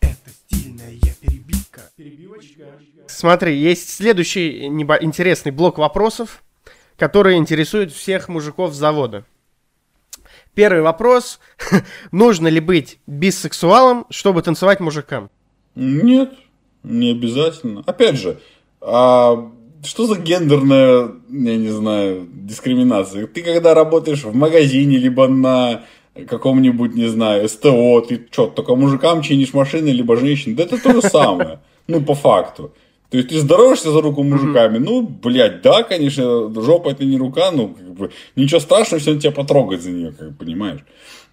Это 0.00 0.30
стильная 0.30 0.92
перебивка. 1.20 1.90
Перебивочка. 1.96 2.64
Смотри, 3.06 3.56
есть 3.56 3.88
следующий 3.88 4.66
интересный 4.66 5.52
блок 5.52 5.78
вопросов, 5.78 6.42
которые 6.98 7.38
интересуют 7.38 7.90
всех 7.92 8.28
мужиков 8.28 8.74
завода. 8.74 9.24
Первый 10.54 10.82
вопрос. 10.82 11.40
Нужно 12.12 12.48
ли 12.48 12.60
быть 12.60 12.98
бисексуалом, 13.06 14.06
чтобы 14.10 14.42
танцевать 14.42 14.80
мужикам? 14.80 15.30
Нет, 15.74 16.32
не 16.86 17.10
обязательно. 17.10 17.82
Опять 17.86 18.16
же, 18.18 18.38
а 18.80 19.50
что 19.84 20.06
за 20.06 20.18
гендерная, 20.18 21.10
я 21.28 21.56
не 21.56 21.68
знаю, 21.68 22.26
дискриминация? 22.32 23.26
Ты 23.26 23.42
когда 23.42 23.74
работаешь 23.74 24.24
в 24.24 24.34
магазине, 24.34 24.96
либо 24.96 25.28
на 25.28 25.82
каком-нибудь, 26.28 26.94
не 26.94 27.06
знаю, 27.06 27.48
СТО, 27.48 28.00
ты 28.00 28.26
что, 28.30 28.46
только 28.46 28.74
мужикам 28.74 29.22
чинишь 29.22 29.52
машины, 29.52 29.88
либо 29.88 30.16
женщин? 30.16 30.54
Да 30.54 30.62
это 30.62 30.82
то 30.82 30.92
же 30.92 31.02
самое. 31.02 31.60
Ну, 31.88 32.00
по 32.00 32.14
факту. 32.14 32.72
То 33.10 33.18
есть 33.18 33.28
ты 33.28 33.38
здороваешься 33.38 33.92
за 33.92 34.00
руку 34.00 34.24
мужиками, 34.24 34.78
ну, 34.78 35.02
блядь, 35.02 35.62
да, 35.62 35.84
конечно, 35.84 36.52
жопа 36.60 36.88
это 36.90 37.04
не 37.04 37.16
рука, 37.16 37.52
ну, 37.52 37.68
как 37.68 37.94
бы, 37.94 38.10
ничего 38.34 38.58
страшного, 38.58 39.00
все 39.00 39.16
тебя 39.16 39.30
потрогать 39.30 39.82
за 39.82 39.90
нее, 39.90 40.12
как 40.12 40.36
понимаешь. 40.36 40.80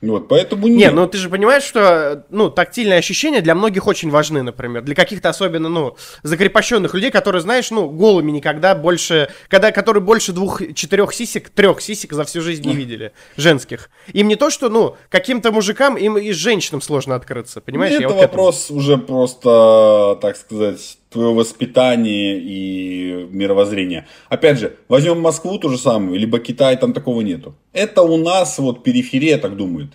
Вот, 0.10 0.28
поэтому 0.28 0.68
нет. 0.68 0.78
Не, 0.78 0.90
ну 0.92 1.08
ты 1.08 1.18
же 1.18 1.30
понимаешь, 1.30 1.64
что, 1.64 2.26
ну, 2.30 2.50
тактильные 2.50 3.00
ощущения 3.00 3.42
для 3.42 3.56
многих 3.56 3.88
очень 3.88 4.10
важны, 4.10 4.44
например. 4.44 4.84
Для 4.84 4.96
каких-то 4.96 5.30
особенно, 5.30 5.70
ну, 5.70 5.96
закрепощенных 6.24 6.94
людей, 6.94 7.10
которые, 7.10 7.42
знаешь, 7.42 7.72
ну, 7.72 7.90
голыми 7.90 8.32
никогда 8.32 8.76
больше, 8.76 9.30
когда, 9.48 9.72
которые 9.72 10.04
больше 10.04 10.34
двух-четырех 10.34 11.14
сисек, 11.14 11.50
трех 11.50 11.82
сисек 11.82 12.12
за 12.14 12.26
всю 12.26 12.42
жизнь 12.42 12.68
не 12.68 12.76
видели, 12.76 13.14
женских. 13.38 13.90
Им 14.12 14.28
не 14.28 14.36
то, 14.36 14.50
что, 14.50 14.70
ну, 14.70 14.98
каким-то 15.10 15.52
мужикам, 15.52 15.96
им 15.96 16.18
и 16.18 16.32
женщинам 16.34 16.82
сложно 16.82 17.16
открыться, 17.16 17.62
понимаешь? 17.62 17.94
Это 17.94 18.10
вот 18.10 18.18
вопрос 18.18 18.72
уже 18.72 18.98
просто, 18.98 20.18
так 20.22 20.36
сказать, 20.36 20.98
твоего 21.14 21.34
воспитания 21.34 22.38
и 22.38 23.28
мировоззрения. 23.32 24.08
Опять 24.30 24.60
же, 24.60 24.76
возьмем 24.88 25.22
Москву 25.22 25.58
ту 25.58 25.70
же 25.70 25.78
самую, 25.78 26.20
либо 26.20 26.40
Китай, 26.40 26.78
там 26.78 26.94
такого 26.94 27.22
нету. 27.22 27.56
Это 27.72 28.02
у 28.02 28.18
нас 28.18 28.60
вот 28.60 28.84
периферия 28.84 29.38
так 29.38 29.56
думает. 29.56 29.92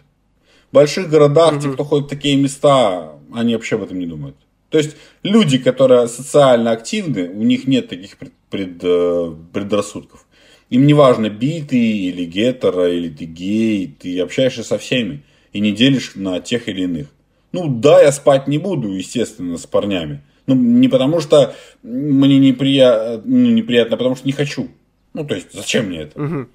В 0.71 0.75
больших 0.75 1.09
городах, 1.11 1.55
угу. 1.55 1.61
те, 1.61 1.73
кто 1.73 1.85
ходит 1.85 2.07
в 2.07 2.11
такие 2.11 2.37
места, 2.37 3.13
они 3.35 3.55
вообще 3.55 3.77
об 3.77 3.83
этом 3.83 3.99
не 3.99 4.07
думают. 4.07 4.37
То 4.71 4.79
есть 4.79 4.97
люди, 5.23 5.59
которые 5.59 6.09
социально 6.09 6.73
активны, 6.73 7.29
у 7.29 7.43
них 7.43 7.67
нет 7.67 7.89
таких 7.89 8.17
пред, 8.19 8.33
пред, 8.51 8.79
э, 8.83 9.35
предрассудков. 9.53 10.27
Им 10.71 10.87
не 10.87 10.93
важно, 10.93 11.31
би 11.31 11.63
ты 11.63 11.79
или 11.79 12.25
гетера, 12.25 12.93
или 12.93 13.09
ты 13.09 13.25
гей, 13.25 13.87
ты 13.87 14.21
общаешься 14.21 14.63
со 14.63 14.77
всеми 14.77 15.23
и 15.53 15.61
не 15.61 15.73
делишь 15.73 16.13
на 16.15 16.41
тех 16.41 16.69
или 16.69 16.83
иных. 16.83 17.07
Ну 17.53 17.69
да, 17.69 18.03
я 18.03 18.13
спать 18.13 18.47
не 18.47 18.59
буду, 18.59 18.93
естественно, 18.93 19.57
с 19.57 19.67
парнями. 19.67 20.21
Ну, 20.49 20.55
не 20.55 20.89
потому 20.89 21.21
что 21.21 21.55
мне 21.83 22.39
неприятно, 22.39 23.23
ну, 23.25 23.51
неприятно, 23.51 23.97
а 23.97 23.99
потому 23.99 24.17
что 24.17 24.27
не 24.27 24.33
хочу. 24.33 24.69
Ну, 25.13 25.25
то 25.25 25.35
есть, 25.35 25.53
зачем 25.53 25.87
мне 25.87 26.01
это? 26.01 26.21
Угу. 26.21 26.47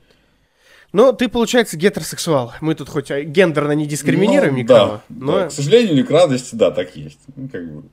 Ну, 0.93 1.13
ты, 1.13 1.29
получается, 1.29 1.77
гетеросексуал. 1.77 2.53
Мы 2.59 2.73
тут 2.73 2.89
хоть 2.89 3.11
гендерно 3.11 3.73
не 3.73 3.85
дискриминируем 3.85 4.53
ну, 4.53 4.59
никого. 4.59 4.87
Да, 4.87 5.01
но... 5.09 5.39
да, 5.39 5.47
к 5.47 5.51
сожалению 5.51 5.93
или 5.93 6.01
к 6.01 6.09
радости, 6.09 6.55
да, 6.55 6.71
так 6.71 6.95
есть. 6.95 7.19
Ну, 7.35 7.49
как 7.49 7.71
бы, 7.71 7.83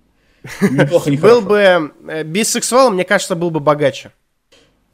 неплохо, 0.70 1.10
не 1.10 1.18
Был 1.18 1.42
бы 1.42 1.92
э, 2.08 2.24
бисексуалом, 2.24 2.94
мне 2.94 3.04
кажется, 3.04 3.36
был 3.36 3.50
бы 3.50 3.60
богаче. 3.60 4.12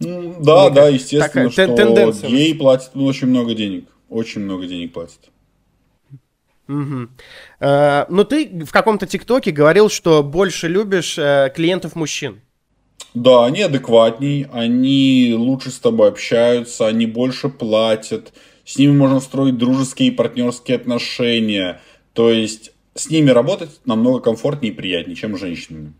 Ну, 0.00 0.36
да, 0.40 0.70
да, 0.70 0.88
естественно, 0.88 1.50
что 1.52 2.28
гей 2.28 2.52
платит 2.56 2.90
очень 2.94 3.28
много 3.28 3.54
денег. 3.54 3.86
Очень 4.08 4.42
много 4.42 4.66
денег 4.66 4.92
платит. 4.92 5.20
Угу. 6.68 7.08
Э, 7.60 8.06
но 8.08 8.24
ты 8.24 8.64
в 8.64 8.72
каком-то 8.72 9.06
ТикТоке 9.06 9.50
говорил, 9.50 9.88
что 9.88 10.22
больше 10.22 10.68
любишь 10.68 11.16
э, 11.18 11.52
клиентов 11.54 11.94
мужчин. 11.94 12.40
Да, 13.14 13.46
они 13.46 13.62
адекватней, 13.62 14.46
они 14.52 15.34
лучше 15.36 15.70
с 15.70 15.78
тобой 15.78 16.08
общаются, 16.08 16.86
они 16.86 17.06
больше 17.06 17.48
платят, 17.48 18.32
с 18.64 18.76
ними 18.78 18.92
можно 18.92 19.20
строить 19.20 19.56
дружеские 19.56 20.08
и 20.08 20.10
партнерские 20.10 20.76
отношения. 20.76 21.80
То 22.12 22.30
есть 22.30 22.72
с 22.94 23.08
ними 23.08 23.30
работать 23.30 23.80
намного 23.84 24.20
комфортнее 24.20 24.72
и 24.72 24.76
приятнее, 24.76 25.16
чем 25.16 25.36
с 25.36 25.40
женщинами. 25.40 25.94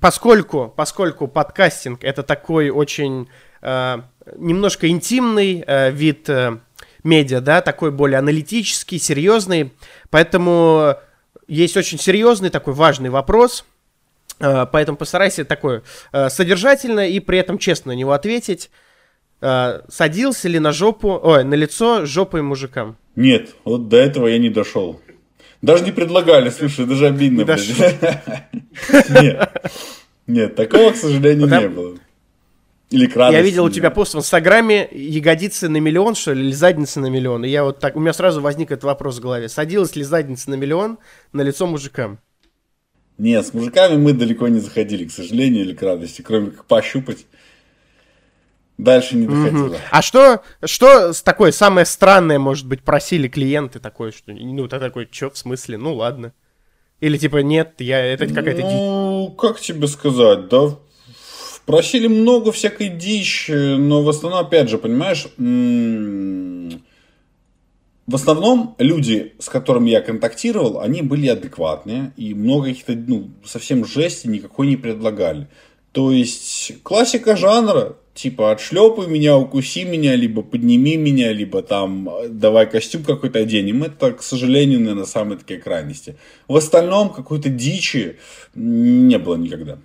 Поскольку, 0.00 0.72
поскольку 0.74 1.28
подкастинг 1.28 2.04
это 2.04 2.22
такой 2.22 2.70
очень 2.70 3.28
э, 3.62 3.96
немножко 4.36 4.88
интимный 4.88 5.64
э, 5.66 5.90
вид 5.90 6.28
э, 6.28 6.58
медиа, 7.06 7.40
да, 7.40 7.62
такой 7.62 7.90
более 7.90 8.18
аналитический, 8.18 8.98
серьезный. 8.98 9.72
Поэтому 10.10 10.96
есть 11.48 11.76
очень 11.76 11.98
серьезный 11.98 12.50
такой 12.50 12.74
важный 12.74 13.08
вопрос. 13.08 13.64
Э, 14.40 14.66
поэтому 14.70 14.98
постарайся 14.98 15.44
такой 15.44 15.82
э, 16.12 16.28
содержательно 16.28 17.08
и 17.08 17.20
при 17.20 17.38
этом 17.38 17.58
честно 17.58 17.92
на 17.92 17.96
него 17.96 18.12
ответить. 18.12 18.70
Э, 19.40 19.80
садился 19.88 20.48
ли 20.48 20.58
на 20.58 20.72
жопу, 20.72 21.18
ой, 21.22 21.44
на 21.44 21.54
лицо 21.54 22.04
жопой 22.04 22.42
мужикам? 22.42 22.96
Нет, 23.14 23.54
вот 23.64 23.88
до 23.88 23.96
этого 23.96 24.26
я 24.26 24.38
не 24.38 24.50
дошел. 24.50 25.00
Даже 25.62 25.84
не 25.84 25.92
предлагали, 25.92 26.50
слушай, 26.50 26.84
даже 26.84 27.06
обидно. 27.06 27.42
Нет, 29.08 29.62
нет, 30.26 30.54
такого, 30.54 30.90
к 30.90 30.96
сожалению, 30.96 31.48
не 31.48 31.68
было. 31.68 31.96
Или 32.90 33.06
к 33.06 33.16
Я 33.16 33.42
видел 33.42 33.64
у 33.64 33.70
тебя 33.70 33.90
пост 33.90 34.14
в 34.14 34.18
Инстаграме 34.18 34.88
ягодицы 34.92 35.68
на 35.68 35.78
миллион, 35.78 36.14
что 36.14 36.32
ли, 36.32 36.44
или 36.44 36.52
задницы 36.52 37.00
на 37.00 37.06
миллион. 37.06 37.44
И 37.44 37.48
я 37.48 37.64
вот 37.64 37.80
так, 37.80 37.96
у 37.96 38.00
меня 38.00 38.12
сразу 38.12 38.40
возник 38.40 38.70
этот 38.70 38.84
вопрос 38.84 39.18
в 39.18 39.20
голове. 39.20 39.48
Садилась 39.48 39.96
ли 39.96 40.04
задница 40.04 40.50
на 40.50 40.54
миллион 40.54 40.98
на 41.32 41.42
лицо 41.42 41.66
мужикам? 41.66 42.20
Нет, 43.18 43.44
с 43.46 43.54
мужиками 43.54 43.96
мы 43.96 44.12
далеко 44.12 44.46
не 44.46 44.60
заходили, 44.60 45.06
к 45.06 45.10
сожалению, 45.10 45.64
или 45.64 45.74
к 45.74 45.82
радости, 45.82 46.22
кроме 46.22 46.50
как 46.50 46.66
пощупать. 46.66 47.26
Дальше 48.78 49.16
не 49.16 49.26
доходило. 49.26 49.68
Угу. 49.68 49.76
А 49.90 50.02
что, 50.02 50.42
что 50.64 51.12
такое 51.24 51.50
самое 51.50 51.86
странное, 51.86 52.38
может 52.38 52.68
быть, 52.68 52.82
просили 52.82 53.26
клиенты 53.26 53.80
такое, 53.80 54.12
что, 54.12 54.32
ну, 54.32 54.68
ты 54.68 54.78
такой, 54.78 55.08
что, 55.10 55.30
в 55.30 55.38
смысле, 55.38 55.78
ну, 55.78 55.94
ладно. 55.94 56.34
Или 57.00 57.18
типа, 57.18 57.38
нет, 57.38 57.74
я, 57.78 58.04
это 58.04 58.26
какая-то 58.26 58.62
Ну, 58.62 59.34
как 59.36 59.60
тебе 59.60 59.86
сказать, 59.88 60.48
да, 60.48 60.78
Просили 61.66 62.06
много 62.06 62.52
всякой 62.52 62.88
дичи, 62.88 63.76
но 63.76 64.02
в 64.02 64.08
основном, 64.08 64.40
опять 64.40 64.70
же, 64.70 64.78
понимаешь, 64.78 65.26
в 68.06 68.14
основном 68.14 68.76
люди, 68.78 69.34
с 69.40 69.48
которыми 69.48 69.90
я 69.90 70.00
контактировал, 70.00 70.80
они 70.80 71.02
были 71.02 71.26
адекватные 71.26 72.12
и 72.16 72.34
много 72.34 72.68
каких-то, 72.68 72.92
ну, 72.94 73.30
совсем 73.44 73.84
жести 73.84 74.28
никакой 74.28 74.68
не 74.68 74.76
предлагали. 74.76 75.48
То 75.90 76.12
есть 76.12 76.74
классика 76.84 77.36
жанра, 77.36 77.96
типа 78.14 78.52
отшлепай 78.52 79.08
меня, 79.08 79.36
укуси 79.36 79.82
меня, 79.82 80.14
либо 80.14 80.42
подними 80.42 80.96
меня, 80.96 81.32
либо 81.32 81.62
там 81.62 82.08
давай 82.28 82.70
костюм 82.70 83.02
какой-то 83.02 83.40
оденем. 83.40 83.82
Это, 83.82 84.12
к 84.12 84.22
сожалению, 84.22 84.78
наверное, 84.80 85.04
самые 85.04 85.38
такие 85.38 85.58
крайности. 85.58 86.16
В 86.46 86.56
остальном 86.56 87.08
какой-то 87.08 87.48
дичи 87.48 88.18
не 88.54 89.18
было 89.18 89.34
никогда. 89.34 89.78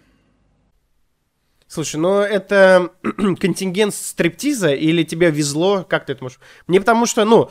Слушай, 1.72 2.02
ну 2.02 2.20
это 2.20 2.90
контингент 3.40 3.96
стриптиза 3.96 4.74
или 4.74 5.04
тебе 5.04 5.32
везло? 5.32 5.86
Как 5.88 6.06
ты 6.06 6.12
это 6.12 6.22
можешь? 6.22 6.38
Мне 6.68 6.82
потому 6.82 7.06
что, 7.06 7.24
ну, 7.24 7.50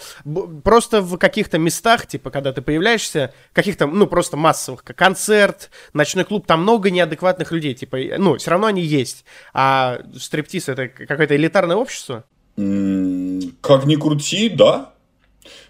просто 0.62 1.00
в 1.00 1.16
каких-то 1.16 1.56
местах, 1.56 2.06
типа, 2.06 2.30
когда 2.30 2.52
ты 2.52 2.60
появляешься, 2.60 3.32
каких-то, 3.54 3.86
ну, 3.86 4.06
просто 4.06 4.36
массовых, 4.36 4.84
как 4.84 4.98
концерт, 4.98 5.70
ночной 5.94 6.26
клуб, 6.26 6.46
там 6.46 6.60
много 6.60 6.90
неадекватных 6.90 7.50
людей, 7.50 7.72
типа, 7.72 7.96
ну, 8.18 8.36
все 8.36 8.50
равно 8.50 8.66
они 8.66 8.82
есть. 8.82 9.24
А 9.54 10.02
стриптиз 10.14 10.68
это 10.68 10.88
какое-то 10.88 11.34
элитарное 11.34 11.76
общество? 11.76 12.24
Как 12.56 13.86
ни 13.86 13.96
крути, 13.96 14.50
да. 14.50 14.92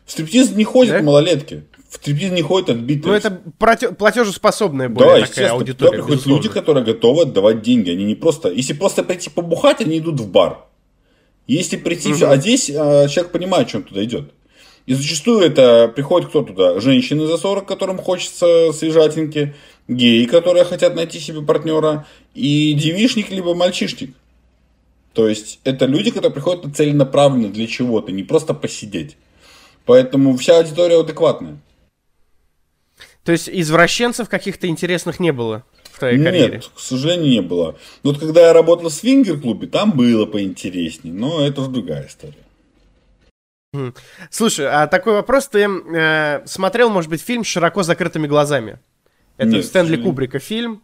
В 0.05 0.11
стриптиз 0.11 0.51
не 0.51 0.65
ходят 0.65 0.97
да? 0.97 1.03
малолетки 1.05 1.67
в 1.91 1.97
стриптиз 1.97 2.31
не 2.31 2.43
ходят 2.43 2.71
отбитые. 2.71 3.11
Ну, 3.11 3.17
это 3.17 3.93
платежеспособная 3.95 4.89
более 4.89 5.23
да, 5.23 5.27
такая 5.27 5.51
аудитория. 5.51 5.91
Да, 5.91 6.05
приходят 6.05 6.27
люди, 6.27 6.49
которые 6.49 6.85
готовы 6.85 7.23
отдавать 7.23 7.63
деньги. 7.63 7.91
Они 7.91 8.05
не 8.05 8.15
просто... 8.15 8.49
Если 8.51 8.75
просто 8.75 9.03
прийти 9.03 9.29
побухать, 9.29 9.81
они 9.81 9.99
идут 9.99 10.21
в 10.21 10.31
бар. 10.31 10.65
Если 11.49 11.77
прийти... 11.77 12.13
Угу. 12.13 12.27
А 12.27 12.37
здесь 12.37 12.71
а, 12.71 13.09
человек 13.09 13.33
понимает, 13.33 13.75
он 13.75 13.83
туда 13.83 14.05
идет. 14.05 14.31
И 14.87 14.95
зачастую 14.95 15.41
это 15.41 15.93
приходит 15.95 16.29
кто 16.29 16.43
туда? 16.43 16.79
Женщины 16.79 17.27
за 17.27 17.37
40, 17.37 17.67
которым 17.67 17.99
хочется 17.99 18.73
свежатинки, 18.73 19.55
геи, 19.89 20.27
которые 20.27 20.65
хотят 20.65 20.95
найти 20.95 21.19
себе 21.19 21.43
партнера, 21.43 22.07
и 22.35 22.73
девишник, 22.75 23.31
либо 23.31 23.55
мальчишник. 23.55 24.15
То 25.13 25.29
есть 25.29 25.59
это 25.65 25.87
люди, 25.87 26.13
которые 26.13 26.33
приходят 26.33 26.77
целенаправленно 26.77 27.49
для 27.49 27.67
чего-то, 27.67 28.13
не 28.13 28.23
просто 28.23 28.55
посидеть. 28.55 29.17
Поэтому 29.87 30.37
вся 30.37 30.59
аудитория 30.59 31.01
адекватная. 31.01 31.59
То 33.25 33.33
есть 33.33 33.49
извращенцев 33.49 34.29
каких-то 34.29 34.67
интересных 34.67 35.21
не 35.21 35.33
было 35.33 35.65
в 35.85 35.99
твоей 35.99 36.17
Нет, 36.17 36.27
карьере? 36.27 36.53
Нет, 36.55 36.71
к 36.75 36.81
сожалению, 36.81 37.31
не 37.31 37.43
было. 37.43 37.77
Вот 38.03 38.19
когда 38.19 38.47
я 38.47 38.53
работал 38.53 38.89
в 38.89 38.93
свингер-клубе, 38.93 39.67
там 39.67 39.93
было 39.93 40.27
поинтереснее, 40.27 41.13
но 41.13 41.47
это 41.47 41.61
уже 41.61 41.71
другая 41.71 42.07
история. 42.07 42.35
Слушай, 44.31 44.67
а 44.69 44.87
такой 44.89 45.13
вопрос, 45.13 45.47
ты 45.47 45.61
э, 45.61 46.43
смотрел, 46.47 46.91
может 46.91 47.09
быть, 47.09 47.21
фильм 47.21 47.45
широко 47.45 47.85
закрытыми 47.85 48.27
глазами? 48.27 48.81
Это 49.37 49.51
Нет, 49.51 49.65
Стэнли 49.65 49.97
Кубрика 49.97 50.41
фильм. 50.41 50.83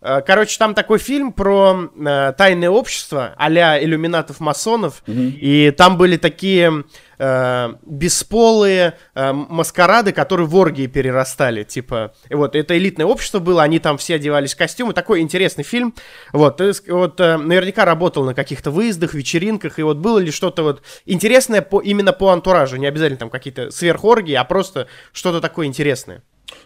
Э, 0.00 0.20
короче, 0.20 0.58
там 0.58 0.74
такой 0.74 0.98
фильм 0.98 1.32
про 1.32 1.90
э, 1.94 2.32
тайное 2.36 2.70
общество 2.70 3.34
а-ля 3.38 3.82
иллюминатов-масонов, 3.82 5.02
угу. 5.06 5.16
и 5.16 5.70
там 5.70 5.96
были 5.96 6.16
такие 6.16 6.84
э, 7.18 7.74
бесполые 7.84 8.98
э, 9.14 9.32
маскарады, 9.32 10.12
которые 10.12 10.46
в 10.46 10.56
оргии 10.56 10.86
перерастали, 10.86 11.64
типа, 11.64 12.14
и 12.28 12.34
вот, 12.34 12.56
это 12.56 12.76
элитное 12.76 13.06
общество 13.06 13.38
было, 13.38 13.62
они 13.62 13.78
там 13.78 13.98
все 13.98 14.16
одевались 14.16 14.54
в 14.54 14.58
костюмы, 14.58 14.92
такой 14.92 15.20
интересный 15.20 15.64
фильм, 15.64 15.94
вот, 16.32 16.58
ты, 16.58 16.72
вот, 16.88 17.20
э, 17.20 17.36
наверняка 17.36 17.84
работал 17.84 18.24
на 18.24 18.34
каких-то 18.34 18.70
выездах, 18.70 19.14
вечеринках, 19.14 19.78
и 19.78 19.82
вот 19.82 19.98
было 19.98 20.18
ли 20.18 20.30
что-то 20.30 20.62
вот 20.62 20.82
интересное 21.06 21.62
по, 21.62 21.80
именно 21.80 22.12
по 22.12 22.30
антуражу, 22.30 22.76
не 22.76 22.86
обязательно 22.86 23.18
там 23.18 23.30
какие-то 23.30 23.70
сверхоргии, 23.70 24.34
а 24.34 24.44
просто 24.44 24.88
что-то 25.12 25.40
такое 25.40 25.66
интересное. 25.66 26.22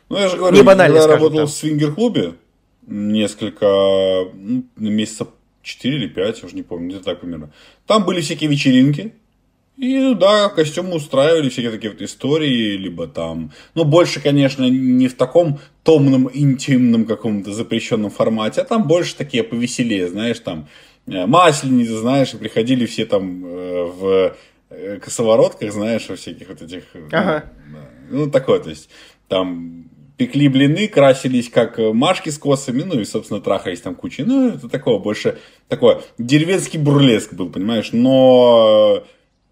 Ну, 0.09 0.19
я 0.19 0.29
же 0.29 0.37
говорю, 0.37 0.57
не 0.57 0.63
банально, 0.63 0.97
я 0.97 1.07
работал 1.07 1.39
там. 1.39 1.47
в 1.47 1.51
свингер-клубе, 1.51 2.35
несколько, 2.87 3.67
ну, 4.35 4.65
месяца 4.77 5.29
4 5.63 5.97
или 5.97 6.09
5, 6.09 6.45
уже 6.45 6.55
не 6.57 6.63
помню, 6.63 6.89
где-то 6.89 7.05
так 7.05 7.21
примерно. 7.21 7.53
Там 7.87 8.05
были 8.05 8.21
всякие 8.21 8.49
вечеринки, 8.49 9.15
и 9.79 10.13
да, 10.15 10.49
костюмы 10.49 10.97
устраивали, 10.97 11.49
всякие 11.49 11.71
такие 11.71 11.93
вот 11.93 12.03
истории, 12.03 12.77
либо 12.77 13.07
там, 13.07 13.53
ну, 13.77 13.85
больше, 13.85 14.21
конечно, 14.21 14.69
не 14.69 15.07
в 15.07 15.15
таком 15.15 15.61
томном, 15.85 16.29
интимном 16.35 17.07
каком-то 17.07 17.53
запрещенном 17.53 18.11
формате, 18.11 18.63
а 18.63 18.65
там 18.65 18.89
больше 18.89 19.15
такие 19.15 19.45
повеселее, 19.45 20.09
знаешь, 20.09 20.41
там, 20.41 20.69
э, 21.07 21.27
масленицы, 21.27 21.97
знаешь, 21.97 22.35
и 22.35 22.39
приходили 22.39 22.87
все 22.87 23.07
там 23.07 23.47
э, 23.47 23.85
в 23.85 24.37
э, 24.71 24.99
косоворотках, 24.99 25.73
знаешь, 25.73 26.09
во 26.09 26.17
всяких 26.17 26.49
вот 26.49 26.61
этих, 26.61 26.83
ага. 27.13 27.45
ну, 28.11 28.25
ну, 28.25 28.31
такое, 28.33 28.59
то 28.59 28.71
есть, 28.71 28.91
там, 29.29 29.89
пекли 30.17 30.49
блины, 30.49 30.89
красились 30.89 31.49
как 31.49 31.79
машки 31.79 32.31
с 32.31 32.39
косами, 32.39 32.83
ну 32.83 32.99
и, 32.99 33.05
собственно, 33.05 33.41
трахались 33.41 33.81
там 33.81 33.95
кучей. 33.95 34.25
Ну, 34.25 34.49
это 34.49 34.69
такое 34.69 34.99
больше, 34.99 35.39
такое, 35.69 36.01
деревенский 36.19 36.81
бурлеск 36.81 37.33
был, 37.33 37.49
понимаешь, 37.49 37.91
но 37.93 39.05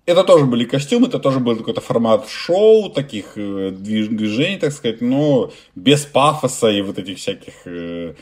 это 0.06 0.24
тоже 0.24 0.46
были 0.46 0.64
костюмы, 0.64 1.08
это 1.08 1.18
тоже 1.18 1.40
был 1.40 1.56
какой-то 1.56 1.80
формат 1.80 2.28
шоу, 2.28 2.90
таких 2.90 3.32
э, 3.36 3.70
движений, 3.72 4.58
так 4.58 4.72
сказать, 4.72 5.00
но 5.00 5.52
без 5.74 6.04
пафоса 6.04 6.68
и 6.68 6.80
вот 6.80 6.98
этих 6.98 7.18
всяких, 7.18 7.54
э, 7.64 8.14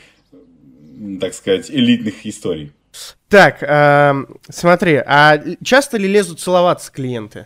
так 1.21 1.33
сказать, 1.33 1.69
элитных 1.69 2.25
историй. 2.25 2.71
Так, 3.29 3.61
э, 3.61 4.13
смотри, 4.49 4.95
а 4.95 5.41
часто 5.63 5.97
ли 5.97 6.07
лезут 6.07 6.39
целоваться 6.39 6.91
клиенты? 6.91 7.45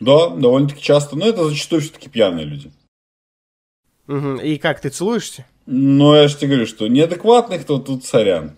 Да, 0.00 0.30
довольно-таки 0.30 0.82
часто, 0.82 1.16
но 1.16 1.26
это 1.26 1.44
зачастую 1.48 1.82
все-таки 1.82 2.08
пьяные 2.08 2.44
люди. 2.44 2.72
Угу. 4.08 4.36
И 4.36 4.58
как, 4.58 4.80
ты 4.80 4.88
целуешься? 4.88 5.44
Ну, 5.66 6.14
я 6.14 6.28
же 6.28 6.36
тебе 6.36 6.48
говорю, 6.48 6.66
что 6.66 6.88
неадекватных, 6.88 7.64
то 7.64 7.78
тут 7.78 8.04
сорян. 8.04 8.56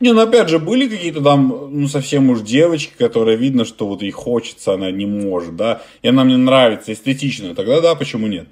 Не, 0.00 0.12
ну 0.12 0.20
опять 0.20 0.48
же, 0.48 0.58
были 0.58 0.88
какие-то 0.88 1.22
там, 1.22 1.70
ну, 1.70 1.88
совсем 1.88 2.28
уж 2.30 2.40
девочки, 2.42 2.92
которые 2.98 3.36
видно, 3.36 3.64
что 3.64 3.86
вот 3.86 4.02
ей 4.02 4.10
хочется, 4.10 4.74
она 4.74 4.90
не 4.90 5.06
может, 5.06 5.56
да, 5.56 5.82
и 6.02 6.08
она 6.08 6.24
мне 6.24 6.36
нравится 6.36 6.92
эстетично, 6.92 7.54
тогда 7.54 7.80
да, 7.80 7.94
почему 7.94 8.26
нет? 8.26 8.48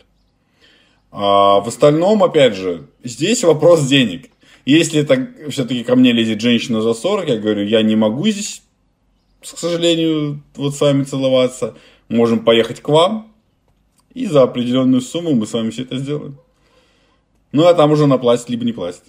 А 1.11 1.61
в 1.61 1.69
остальном, 1.69 2.25
опять 2.25 2.57
же, 2.57 2.87
здесь 3.05 3.45
вопрос 3.45 3.87
денег. 3.87 4.31
Если 4.65 5.01
это 5.01 5.29
все-таки 5.51 5.85
ко 5.85 5.95
мне 5.97 6.13
лезет 6.13 6.41
женщина 6.41 6.81
за 6.81 6.95
40, 6.95 7.29
я 7.29 7.37
говорю, 7.37 7.65
я 7.65 7.83
не 7.83 7.95
могу 7.95 8.27
здесь, 8.29 8.63
к 9.41 9.59
сожалению, 9.59 10.43
вот 10.57 10.75
с 10.75 10.81
вами 10.81 11.05
целоваться, 11.05 11.75
можем 12.09 12.45
поехать 12.45 12.81
к 12.81 12.89
вам, 12.89 13.33
и 14.15 14.27
за 14.27 14.43
определенную 14.43 15.03
сумму 15.03 15.35
мы 15.35 15.47
с 15.47 15.53
вами 15.53 15.71
все 15.71 15.83
это 15.83 15.99
сделаем. 15.99 16.39
Ну, 17.53 17.67
а 17.67 17.75
там 17.75 17.93
уже 17.93 18.05
она 18.05 18.19
платит, 18.19 18.49
либо 18.49 18.65
не 18.65 18.73
платит. 18.73 19.03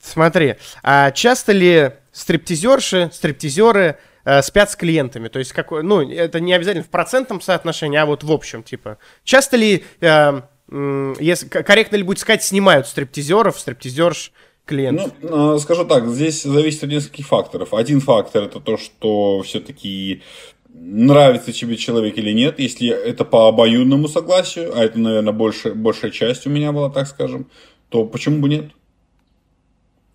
Смотри, 0.00 0.56
а 0.82 1.10
часто 1.10 1.52
ли 1.52 1.92
стриптизерши, 2.12 3.10
стриптизеры 3.12 3.98
э, 4.24 4.42
спят 4.42 4.70
с 4.70 4.76
клиентами? 4.76 5.28
То 5.28 5.38
есть, 5.38 5.52
какой, 5.52 5.82
ну, 5.82 6.08
это 6.08 6.40
не 6.40 6.52
обязательно 6.52 6.84
в 6.84 6.88
процентном 6.88 7.40
соотношении, 7.40 7.98
а 7.98 8.06
вот 8.06 8.22
в 8.22 8.30
общем, 8.30 8.62
типа. 8.62 8.98
Часто 9.24 9.56
ли, 9.56 9.84
э, 10.00 10.40
э, 10.70 11.14
если, 11.20 11.48
корректно 11.48 11.96
ли 11.96 12.02
будет 12.02 12.18
сказать, 12.18 12.42
снимают 12.44 12.86
стриптизеров, 12.86 13.58
стриптизерш 13.58 14.32
клиентов? 14.64 15.12
Ну, 15.22 15.54
а, 15.54 15.58
скажу 15.58 15.84
так, 15.84 16.08
здесь 16.08 16.42
зависит 16.42 16.84
от 16.84 16.90
нескольких 16.90 17.26
факторов. 17.26 17.72
Один 17.72 18.00
фактор 18.00 18.44
это 18.44 18.60
то, 18.60 18.76
что 18.76 19.42
все-таки 19.42 20.22
нравится 20.68 21.52
тебе 21.52 21.76
человек 21.76 22.18
или 22.18 22.32
нет, 22.32 22.58
если 22.58 22.88
это 22.88 23.24
по 23.24 23.48
обоюдному 23.48 24.08
согласию, 24.08 24.76
а 24.76 24.84
это, 24.84 24.98
наверное, 24.98 25.32
больше, 25.32 25.72
большая 25.72 26.10
часть 26.10 26.46
у 26.46 26.50
меня 26.50 26.72
была, 26.72 26.90
так 26.90 27.06
скажем, 27.06 27.50
то 27.88 28.04
почему 28.04 28.40
бы 28.40 28.48
нет? 28.48 28.72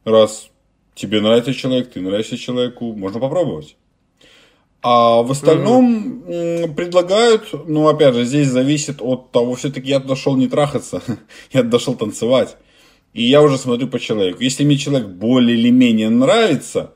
Раз 0.03 0.49
тебе 0.95 1.21
нравится 1.21 1.53
человек, 1.53 1.91
ты 1.91 2.01
нравишься 2.01 2.37
человеку, 2.37 2.93
можно 2.93 3.19
попробовать. 3.19 3.75
А 4.81 5.21
в 5.21 5.31
остальном 5.31 6.23
mm-hmm. 6.27 6.73
предлагают, 6.73 7.49
ну, 7.67 7.87
опять 7.87 8.15
же, 8.15 8.25
здесь 8.25 8.47
зависит 8.47 8.97
от 8.99 9.31
того, 9.31 9.53
все-таки 9.55 9.89
я 9.89 9.99
дошел 9.99 10.35
не 10.35 10.47
трахаться, 10.47 11.03
я 11.51 11.61
дошел 11.61 11.93
танцевать. 11.93 12.57
И 13.13 13.23
я 13.23 13.41
уже 13.41 13.57
смотрю 13.57 13.87
по 13.89 13.99
человеку. 13.99 14.41
Если 14.41 14.63
мне 14.63 14.77
человек 14.77 15.07
более 15.07 15.57
или 15.57 15.69
менее 15.69 16.09
нравится, 16.09 16.93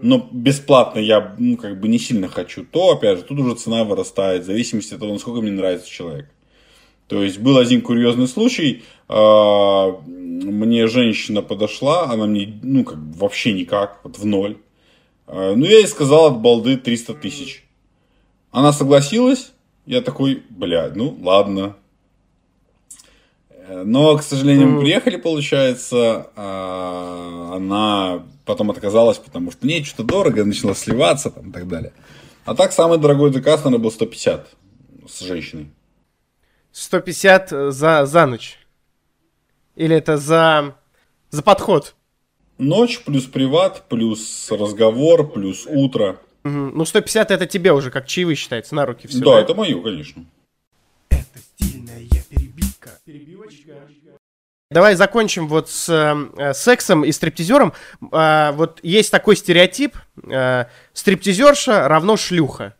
но 0.00 0.28
бесплатно 0.30 0.98
я, 1.00 1.34
ну, 1.38 1.56
как 1.56 1.78
бы 1.80 1.88
не 1.88 1.98
сильно 1.98 2.28
хочу, 2.28 2.64
то, 2.64 2.92
опять 2.92 3.18
же, 3.18 3.24
тут 3.24 3.38
уже 3.40 3.56
цена 3.56 3.84
вырастает, 3.84 4.42
в 4.42 4.46
зависимости 4.46 4.94
от 4.94 5.00
того, 5.00 5.12
насколько 5.12 5.42
мне 5.42 5.50
нравится 5.50 5.90
человек. 5.90 6.30
То 7.08 7.22
есть 7.22 7.38
был 7.38 7.58
один 7.58 7.82
курьезный 7.82 8.28
случай, 8.28 8.82
мне 9.08 10.86
женщина 10.88 11.42
подошла, 11.42 12.10
она 12.10 12.26
мне, 12.26 12.58
ну, 12.62 12.84
как 12.84 12.98
вообще 12.98 13.52
никак, 13.52 14.00
вот 14.02 14.18
в 14.18 14.24
ноль. 14.24 14.58
А, 15.26 15.54
ну, 15.54 15.64
я 15.64 15.78
ей 15.78 15.86
сказал 15.86 16.26
от 16.26 16.40
балды 16.40 16.76
300 16.76 17.14
тысяч. 17.14 17.64
Она 18.50 18.72
согласилась, 18.72 19.52
я 19.84 20.00
такой, 20.00 20.42
бля, 20.50 20.90
ну, 20.94 21.16
ладно. 21.22 21.76
Но, 23.68 24.16
к 24.16 24.22
сожалению, 24.22 24.68
мы 24.68 24.80
приехали, 24.80 25.16
получается, 25.16 26.30
а, 26.36 27.52
она 27.56 28.24
потом 28.44 28.70
отказалась, 28.70 29.18
потому 29.18 29.50
что 29.50 29.66
не, 29.66 29.82
что-то 29.82 30.04
дорого, 30.04 30.44
начала 30.44 30.74
сливаться 30.74 31.30
там 31.30 31.50
и 31.50 31.52
так 31.52 31.66
далее. 31.66 31.92
А 32.44 32.54
так, 32.54 32.72
самый 32.72 32.98
дорогой 32.98 33.32
заказ, 33.32 33.64
наверное, 33.64 33.82
был 33.82 33.90
150 33.90 34.48
с 35.08 35.20
женщиной. 35.20 35.70
150 36.70 37.72
за, 37.72 38.06
за 38.06 38.26
ночь? 38.26 38.58
Или 39.76 39.96
это 39.96 40.16
за, 40.16 40.74
за 41.30 41.42
подход? 41.42 41.94
Ночь 42.58 43.00
плюс 43.04 43.24
приват, 43.24 43.88
плюс 43.88 44.50
разговор, 44.50 45.30
плюс 45.30 45.66
утро. 45.66 46.18
Угу. 46.44 46.50
Ну, 46.74 46.84
150 46.84 47.30
это 47.30 47.46
тебе 47.46 47.72
уже 47.72 47.90
как 47.90 48.06
чаевые 48.06 48.36
считается, 48.36 48.74
на 48.74 48.86
руки 48.86 49.06
все. 49.06 49.18
Да, 49.18 49.34
да? 49.34 49.40
это 49.40 49.54
мою, 49.54 49.82
конечно. 49.82 50.24
Это 51.10 51.38
стильная 51.38 52.02
перебивка. 52.30 52.98
Перебивочка. 53.04 53.74
Давай 54.70 54.96
закончим 54.96 55.46
вот 55.46 55.70
с 55.70 55.88
э, 55.88 56.52
сексом 56.54 57.04
и 57.04 57.12
стриптизером. 57.12 57.72
Э, 58.10 58.52
вот 58.52 58.80
есть 58.82 59.12
такой 59.12 59.36
стереотип: 59.36 59.96
э, 60.24 60.64
стриптизерша 60.92 61.86
равно 61.86 62.16
шлюха. 62.16 62.74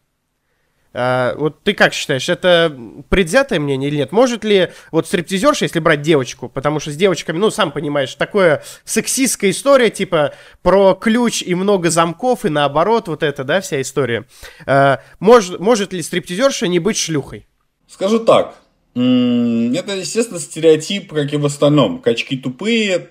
А, 0.99 1.35
вот 1.37 1.63
ты 1.63 1.75
как 1.75 1.93
считаешь, 1.93 2.31
это 2.31 2.75
предвзятое 3.11 3.61
мнение 3.61 3.91
или 3.91 3.97
нет? 3.97 4.13
Может 4.13 4.45
ли 4.45 4.71
вот 4.91 5.07
стриптизерша, 5.07 5.67
если 5.67 5.79
брать 5.79 6.01
девочку, 6.01 6.49
потому 6.49 6.81
что 6.81 6.91
с 6.91 6.97
девочками, 6.97 7.37
ну, 7.37 7.51
сам 7.51 7.71
понимаешь, 7.71 8.15
такое 8.15 8.63
сексистская 8.85 9.51
история, 9.51 9.91
типа 9.91 10.33
про 10.63 10.95
ключ 10.95 11.43
и 11.43 11.55
много 11.55 11.91
замков, 11.91 12.47
и 12.47 12.49
наоборот, 12.49 13.09
вот 13.09 13.23
это, 13.23 13.45
да, 13.45 13.61
вся 13.61 13.83
история. 13.83 14.25
А, 14.65 15.01
может, 15.21 15.61
может 15.61 15.93
ли 15.93 16.01
стриптизерша 16.01 16.67
не 16.67 16.79
быть 16.79 16.97
шлюхой? 16.97 17.47
Скажу 17.87 18.21
так, 18.21 18.57
это, 18.95 19.97
естественно, 19.97 20.41
стереотип, 20.41 21.13
как 21.13 21.31
и 21.31 21.37
в 21.37 21.45
остальном. 21.45 22.01
Качки 22.01 22.39
тупые 22.39 23.11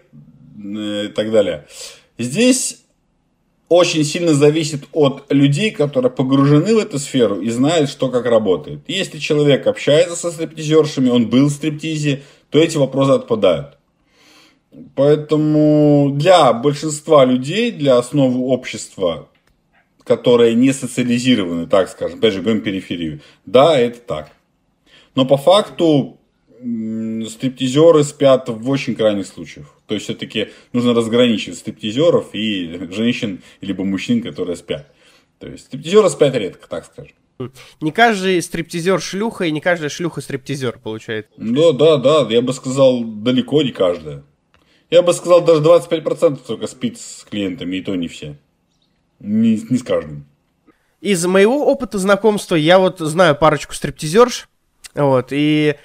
э, 0.57 1.05
и 1.05 1.07
так 1.09 1.31
далее. 1.31 1.67
Здесь 2.17 2.84
очень 3.67 4.03
сильно 4.03 4.33
зависит 4.33 4.83
от 4.91 5.25
людей, 5.29 5.71
которые 5.71 6.11
погружены 6.11 6.75
в 6.75 6.77
эту 6.77 6.99
сферу 6.99 7.41
и 7.41 7.49
знают, 7.49 7.89
что 7.89 8.09
как 8.09 8.25
работает. 8.25 8.81
Если 8.87 9.17
человек 9.17 9.65
общается 9.65 10.15
со 10.15 10.31
стриптизершами, 10.31 11.09
он 11.09 11.29
был 11.29 11.47
в 11.47 11.51
стриптизе, 11.51 12.23
то 12.49 12.59
эти 12.59 12.77
вопросы 12.77 13.11
отпадают. 13.11 13.77
Поэтому 14.93 16.11
для 16.13 16.53
большинства 16.53 17.25
людей, 17.25 17.71
для 17.71 17.97
основы 17.97 18.39
общества, 18.45 19.29
которые 20.03 20.53
не 20.53 20.71
социализированы, 20.71 21.65
так 21.65 21.89
скажем, 21.89 22.19
опять 22.19 22.33
же, 22.33 22.41
говорим 22.41 22.61
периферию, 22.61 23.21
да, 23.45 23.79
это 23.79 23.99
так. 23.99 24.31
Но 25.15 25.25
по 25.25 25.37
факту 25.37 26.19
стриптизеры 26.59 28.03
спят 28.03 28.49
в 28.49 28.69
очень 28.69 28.95
крайних 28.95 29.27
случаях. 29.27 29.74
То 29.87 29.93
есть, 29.93 30.05
все-таки 30.05 30.49
нужно 30.73 30.93
разграничивать 30.93 31.59
стриптизеров 31.59 32.33
и 32.33 32.87
женщин, 32.91 33.41
либо 33.61 33.83
мужчин, 33.83 34.21
которые 34.21 34.55
спят. 34.55 34.91
То 35.39 35.47
есть, 35.47 35.65
стриптизеры 35.65 36.09
спят 36.09 36.35
редко, 36.35 36.67
так 36.67 36.85
скажем. 36.85 37.13
Не 37.81 37.91
каждый 37.91 38.41
стриптизер 38.41 39.01
шлюха, 39.01 39.45
и 39.45 39.51
не 39.51 39.59
каждая 39.59 39.89
шлюха 39.89 40.21
стриптизер, 40.21 40.79
получается. 40.81 41.31
Да, 41.37 41.71
да, 41.73 41.97
да, 41.97 42.27
я 42.29 42.41
бы 42.41 42.53
сказал, 42.53 43.03
далеко 43.03 43.61
не 43.61 43.71
каждая. 43.71 44.23
Я 44.89 45.01
бы 45.01 45.13
сказал, 45.13 45.43
даже 45.43 45.61
25% 45.61 46.39
только 46.47 46.67
спит 46.67 46.99
с 46.99 47.25
клиентами, 47.29 47.77
и 47.77 47.81
то 47.81 47.95
не 47.95 48.07
все. 48.07 48.37
Не, 49.19 49.59
не 49.69 49.77
с 49.77 49.83
каждым. 49.83 50.25
Из 51.01 51.25
моего 51.25 51.67
опыта 51.67 51.97
знакомства 51.97 52.55
я 52.55 52.79
вот 52.79 52.99
знаю 52.99 53.35
парочку 53.35 53.73
стриптизерш, 53.73 54.47
вот, 54.93 55.27
и 55.31 55.75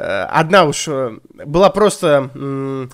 одна 0.00 0.64
уж 0.64 0.88
э, 0.88 1.18
была 1.46 1.70
просто 1.70 2.30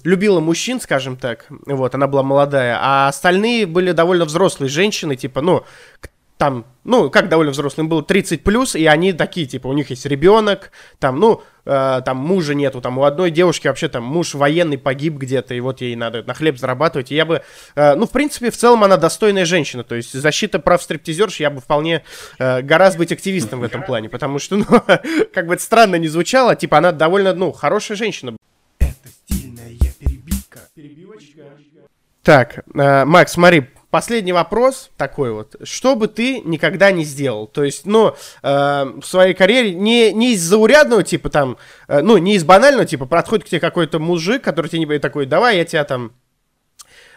любила 0.05 0.41
мужчин, 0.41 0.81
скажем 0.81 1.17
так, 1.17 1.47
вот, 1.49 1.95
она 1.95 2.07
была 2.07 2.23
молодая, 2.23 2.79
а 2.81 3.09
остальные 3.09 3.67
были 3.67 3.93
довольно 3.93 4.27
взрослые 4.27 4.69
женщины, 4.69 5.17
типа, 5.17 5.41
ну, 5.41 5.65
там, 6.41 6.65
ну, 6.85 7.11
как 7.11 7.29
довольно 7.29 7.53
взрослым 7.53 7.91
было, 7.91 8.03
30 8.03 8.43
плюс, 8.43 8.75
и 8.75 8.87
они 8.87 9.13
такие, 9.13 9.47
типа, 9.47 9.67
у 9.67 9.75
них 9.75 9.91
есть 9.91 10.07
ребенок, 10.07 10.73
там, 10.99 11.21
ну, 11.21 11.43
э, 11.67 12.01
там 12.03 12.17
мужа 12.17 12.55
нету, 12.55 12.81
там 12.81 12.97
у 12.97 13.05
одной 13.05 13.31
девушки 13.31 13.69
вообще 13.69 13.91
там 13.91 14.05
муж 14.05 14.33
военный 14.33 14.79
погиб 14.79 15.19
где-то, 15.19 15.53
и 15.53 15.61
вот 15.61 15.83
ей 15.83 15.95
надо 15.97 16.23
на 16.23 16.33
хлеб 16.33 16.57
зарабатывать, 16.57 17.13
и 17.13 17.15
я 17.15 17.27
бы, 17.27 17.43
э, 17.75 17.95
ну, 17.95 18.07
в 18.07 18.11
принципе, 18.11 18.51
в 18.51 18.57
целом 18.57 18.83
она 18.85 18.97
достойная 18.97 19.45
женщина, 19.45 19.85
то 19.85 19.95
есть 19.95 20.15
защита 20.15 20.59
прав 20.59 20.83
стриптизерш, 20.83 21.41
я 21.41 21.51
бы 21.51 21.61
вполне 21.61 22.05
э, 22.39 22.63
гораздо 22.63 23.01
быть 23.01 23.13
активистом 23.13 23.61
в 23.61 23.63
этом 23.63 23.83
плане, 23.83 24.09
потому 24.09 24.39
что, 24.39 24.57
ну, 24.57 24.65
как 24.65 25.47
бы 25.47 25.53
это 25.53 25.63
странно 25.63 25.97
не 25.97 26.09
звучало, 26.09 26.57
типа, 26.57 26.79
она 26.79 26.93
довольно, 26.93 27.35
ну, 27.35 27.53
хорошая 27.53 27.99
женщина. 27.99 28.35
Это 28.79 28.95
стильная 29.27 29.77
перебивка. 29.99 30.61
Перебивочка. 30.75 31.43
Так, 32.23 32.65
э, 32.75 33.05
Макс, 33.05 33.33
смотри, 33.33 33.67
последний 33.91 34.33
вопрос 34.33 34.91
такой 34.97 35.33
вот. 35.33 35.57
Что 35.63 35.97
бы 35.97 36.09
ты 36.09 36.41
никогда 36.41 36.93
не 36.93 37.05
сделал? 37.05 37.47
То 37.47 37.65
есть, 37.65 37.87
ну, 37.87 38.15
э, 38.43 38.85
в 39.01 39.03
своей 39.03 39.35
карьере 39.35 39.75
не, 39.75 40.13
не 40.13 40.35
из 40.35 40.43
заурядного 40.43 41.03
типа 41.03 41.29
там, 41.29 41.57
э, 41.89 42.01
ну, 42.01 42.17
не 42.19 42.37
из 42.37 42.45
банального 42.45 42.87
типа, 42.87 43.07
подходит 43.07 43.45
к 43.45 43.49
тебе 43.49 43.61
какой-то 43.61 43.99
мужик, 43.99 44.43
который 44.43 44.69
тебе 44.69 44.87
не 44.87 44.99
такой, 44.99 45.27
давай 45.27 45.59
я 45.59 45.65
тебя 45.65 45.85
там 45.85 46.13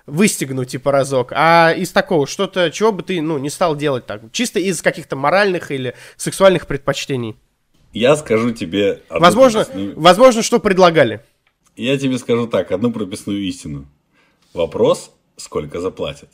выстегну, 0.06 0.66
типа, 0.66 0.92
разок, 0.92 1.32
а 1.34 1.72
из 1.72 1.92
такого, 1.92 2.28
что-то, 2.28 2.72
чего 2.72 2.92
бы 2.92 3.04
ты, 3.04 3.22
ну, 3.22 3.38
не 3.38 3.50
стал 3.50 3.76
делать 3.76 4.06
так, 4.06 4.22
чисто 4.32 4.60
из 4.60 4.82
каких-то 4.82 5.16
моральных 5.16 5.72
или 5.72 5.96
сексуальных 6.18 6.68
предпочтений? 6.68 7.38
Я 7.94 8.16
скажу 8.16 8.52
тебе... 8.52 9.02
Возможно, 9.10 9.64
прописную... 9.64 10.00
возможно, 10.00 10.42
что 10.42 10.60
предлагали. 10.60 11.22
Я 11.76 11.98
тебе 11.98 12.18
скажу 12.18 12.48
так, 12.48 12.72
одну 12.72 12.92
прописную 12.92 13.42
истину. 13.44 13.88
Вопрос, 14.54 15.12
сколько 15.38 15.80
заплатят. 15.80 16.30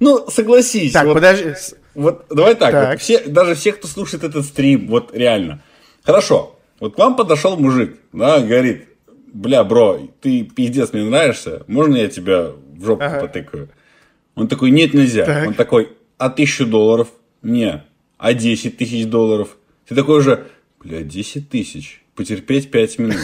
Ну, 0.00 0.28
согласись. 0.28 0.92
Так, 0.92 1.06
вот, 1.06 1.14
подожди. 1.14 1.54
Вот 1.94 2.26
давай 2.30 2.54
так, 2.54 2.72
так. 2.72 2.92
Вот 2.92 3.00
все, 3.00 3.20
даже 3.20 3.54
все, 3.54 3.72
кто 3.72 3.88
слушает 3.88 4.24
этот 4.24 4.44
стрим, 4.44 4.86
вот 4.88 5.14
реально. 5.14 5.62
Хорошо, 6.04 6.58
вот 6.80 6.94
к 6.94 6.98
вам 6.98 7.16
подошел 7.16 7.56
мужик, 7.56 7.98
да, 8.12 8.40
говорит, 8.40 8.88
бля, 9.32 9.64
бро, 9.64 10.00
ты 10.20 10.42
пиздец, 10.44 10.92
мне 10.92 11.04
нравишься, 11.04 11.64
можно 11.66 11.96
я 11.96 12.08
тебя 12.08 12.52
в 12.76 12.84
жопу 12.84 13.02
ага. 13.02 13.20
потыкаю? 13.20 13.68
Он 14.36 14.46
такой, 14.46 14.70
нет, 14.70 14.94
нельзя. 14.94 15.24
Так. 15.24 15.48
Он 15.48 15.54
такой, 15.54 15.88
а 16.16 16.30
тысячу 16.30 16.64
долларов? 16.66 17.08
Не. 17.42 17.84
А 18.18 18.34
10 18.34 18.76
тысяч 18.76 19.06
долларов? 19.06 19.56
Ты 19.88 19.94
такой 19.96 20.20
же, 20.22 20.46
бля, 20.80 21.02
10 21.02 21.48
тысяч, 21.48 22.02
потерпеть 22.14 22.70
5 22.70 22.98
минут. 22.98 23.18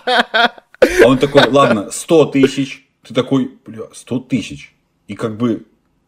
А 0.00 1.06
он 1.06 1.18
такой, 1.18 1.48
ладно, 1.48 1.90
100 1.90 2.26
тысяч. 2.26 2.86
Ты 3.02 3.14
такой, 3.14 3.50
бля, 3.66 3.84
100 3.92 4.20
тысяч. 4.20 4.72
И 5.08 5.14
как 5.14 5.36
бы 5.36 5.64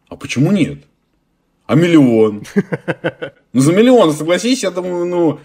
а 0.09 0.15
почему 0.15 0.51
нет? 0.51 0.79
А 1.65 1.75
миллион? 1.75 2.43
Ну, 3.53 3.61
за 3.61 3.73
миллион, 3.73 4.13
согласись, 4.13 4.63
я 4.63 4.71
думаю, 4.71 5.05
ну, 5.05 5.39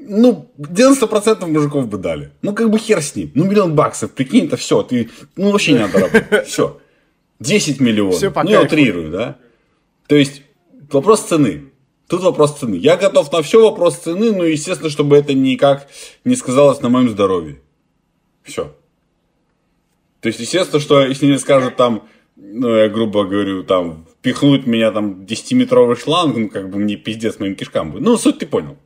ну, 0.00 0.50
90% 0.58 1.46
мужиков 1.46 1.88
бы 1.88 1.98
дали. 1.98 2.32
Ну, 2.42 2.54
как 2.54 2.70
бы 2.70 2.78
хер 2.78 3.02
с 3.02 3.14
ним. 3.14 3.30
Ну, 3.34 3.44
миллион 3.44 3.74
баксов, 3.74 4.12
прикинь, 4.12 4.46
это 4.46 4.56
все. 4.56 4.82
Ты, 4.82 5.10
ну, 5.36 5.50
вообще 5.50 5.72
не 5.72 5.78
надо 5.78 5.98
работать. 5.98 6.46
Все. 6.46 6.80
10 7.40 7.80
миллионов. 7.80 8.16
Все 8.16 8.32
ну, 8.34 8.50
я 8.50 8.62
утрирую, 8.62 9.10
да? 9.10 9.38
То 10.06 10.16
есть, 10.16 10.42
вопрос 10.90 11.22
цены. 11.22 11.72
Тут 12.08 12.22
вопрос 12.22 12.58
цены. 12.58 12.76
Я 12.76 12.96
готов 12.96 13.30
на 13.32 13.42
все 13.42 13.62
вопрос 13.62 13.98
цены, 13.98 14.32
но, 14.32 14.44
естественно, 14.44 14.90
чтобы 14.90 15.16
это 15.16 15.34
никак 15.34 15.88
не 16.24 16.36
сказалось 16.36 16.80
на 16.80 16.88
моем 16.88 17.08
здоровье. 17.08 17.60
Все. 18.42 18.74
То 20.20 20.28
есть, 20.28 20.40
естественно, 20.40 20.80
что 20.80 21.04
если 21.04 21.26
мне 21.26 21.38
скажут 21.38 21.76
там, 21.76 22.08
ну, 22.42 22.74
я 22.74 22.88
грубо 22.88 23.24
говорю, 23.24 23.62
там, 23.62 24.06
впихнуть 24.18 24.66
меня 24.66 24.90
там 24.90 25.22
10-метровый 25.22 25.96
шланг, 25.96 26.36
ну, 26.36 26.48
как 26.48 26.70
бы 26.70 26.78
мне 26.78 26.96
пиздец 26.96 27.38
моим 27.38 27.54
кишкам 27.54 27.92
будет. 27.92 28.02
Ну, 28.02 28.16
суть 28.16 28.38
ты 28.38 28.46
понял. 28.46 28.76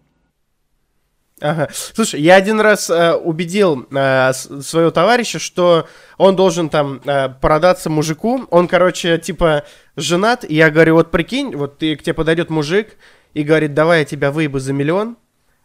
Ага. 1.40 1.68
Слушай, 1.72 2.22
я 2.22 2.36
один 2.36 2.60
раз 2.60 2.88
э, 2.88 3.14
убедил 3.14 3.86
э, 3.90 4.32
своего 4.32 4.90
товарища, 4.90 5.38
что 5.38 5.86
он 6.16 6.34
должен 6.34 6.70
там 6.70 7.00
э, 7.04 7.28
продаться 7.28 7.90
мужику. 7.90 8.46
Он, 8.50 8.68
короче, 8.68 9.18
типа 9.18 9.64
женат. 9.96 10.44
И 10.48 10.54
я 10.54 10.70
говорю, 10.70 10.94
вот 10.94 11.10
прикинь, 11.10 11.54
вот 11.54 11.78
ты, 11.78 11.96
к 11.96 12.02
тебе 12.02 12.14
подойдет 12.14 12.48
мужик 12.48 12.96
и 13.34 13.42
говорит, 13.42 13.74
давай 13.74 14.00
я 14.00 14.04
тебя 14.06 14.30
выебу 14.30 14.58
за 14.58 14.72
миллион 14.72 15.16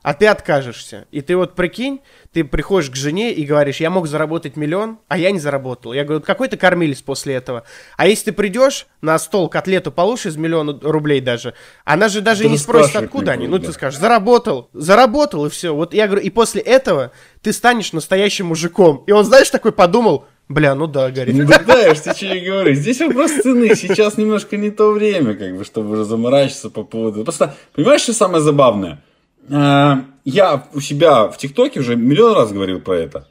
а 0.01 0.13
ты 0.13 0.27
откажешься. 0.27 1.05
И 1.11 1.21
ты 1.21 1.35
вот 1.35 1.55
прикинь, 1.55 2.01
ты 2.33 2.43
приходишь 2.43 2.89
к 2.89 2.95
жене 2.95 3.33
и 3.33 3.45
говоришь, 3.45 3.77
я 3.77 3.89
мог 3.89 4.07
заработать 4.07 4.55
миллион, 4.55 4.99
а 5.07 5.17
я 5.17 5.31
не 5.31 5.39
заработал. 5.39 5.93
Я 5.93 6.03
говорю, 6.03 6.21
какой 6.21 6.47
ты 6.47 6.57
кормились 6.57 7.01
после 7.01 7.35
этого? 7.35 7.63
А 7.97 8.07
если 8.07 8.25
ты 8.25 8.31
придешь 8.33 8.87
на 9.01 9.17
стол 9.19 9.49
котлету 9.49 9.91
получишь 9.91 10.27
из 10.27 10.37
миллиона 10.37 10.77
рублей 10.81 11.21
даже, 11.21 11.53
она 11.85 12.07
же 12.09 12.21
даже 12.21 12.43
ты 12.43 12.49
не 12.49 12.57
спросит, 12.57 12.95
откуда 12.95 13.33
они. 13.33 13.47
Ну, 13.47 13.57
да. 13.57 13.67
ты 13.67 13.73
скажешь, 13.73 13.99
заработал, 13.99 14.69
заработал, 14.73 15.45
и 15.45 15.49
все. 15.49 15.73
Вот 15.73 15.93
я 15.93 16.07
говорю, 16.07 16.23
и 16.23 16.29
после 16.29 16.61
этого 16.61 17.11
ты 17.41 17.53
станешь 17.53 17.93
настоящим 17.93 18.47
мужиком. 18.47 19.03
И 19.07 19.11
он, 19.11 19.23
знаешь, 19.23 19.49
такой 19.49 19.71
подумал, 19.71 20.25
Бля, 20.49 20.75
ну 20.75 20.85
да, 20.85 21.09
горит. 21.11 21.33
Ну 21.33 21.45
да, 21.45 21.79
я 21.79 21.93
же 21.93 22.01
тебе 22.01 22.41
говорю. 22.41 22.73
Здесь 22.73 22.99
вопрос 22.99 23.31
цены. 23.31 23.73
Сейчас 23.73 24.17
немножко 24.17 24.57
не 24.57 24.69
то 24.69 24.91
время, 24.91 25.33
как 25.33 25.55
бы, 25.55 25.63
чтобы 25.63 25.91
уже 25.91 26.03
заморачиваться 26.03 26.69
по 26.69 26.83
поводу... 26.83 27.23
Просто, 27.23 27.55
понимаешь, 27.73 28.01
что 28.01 28.11
самое 28.11 28.43
забавное? 28.43 29.01
А, 29.49 30.05
я 30.23 30.67
у 30.73 30.79
себя 30.79 31.27
в 31.27 31.37
ТикТоке 31.37 31.79
уже 31.79 31.95
миллион 31.95 32.35
раз 32.35 32.51
говорил 32.51 32.79
про 32.79 32.97
это. 32.97 33.27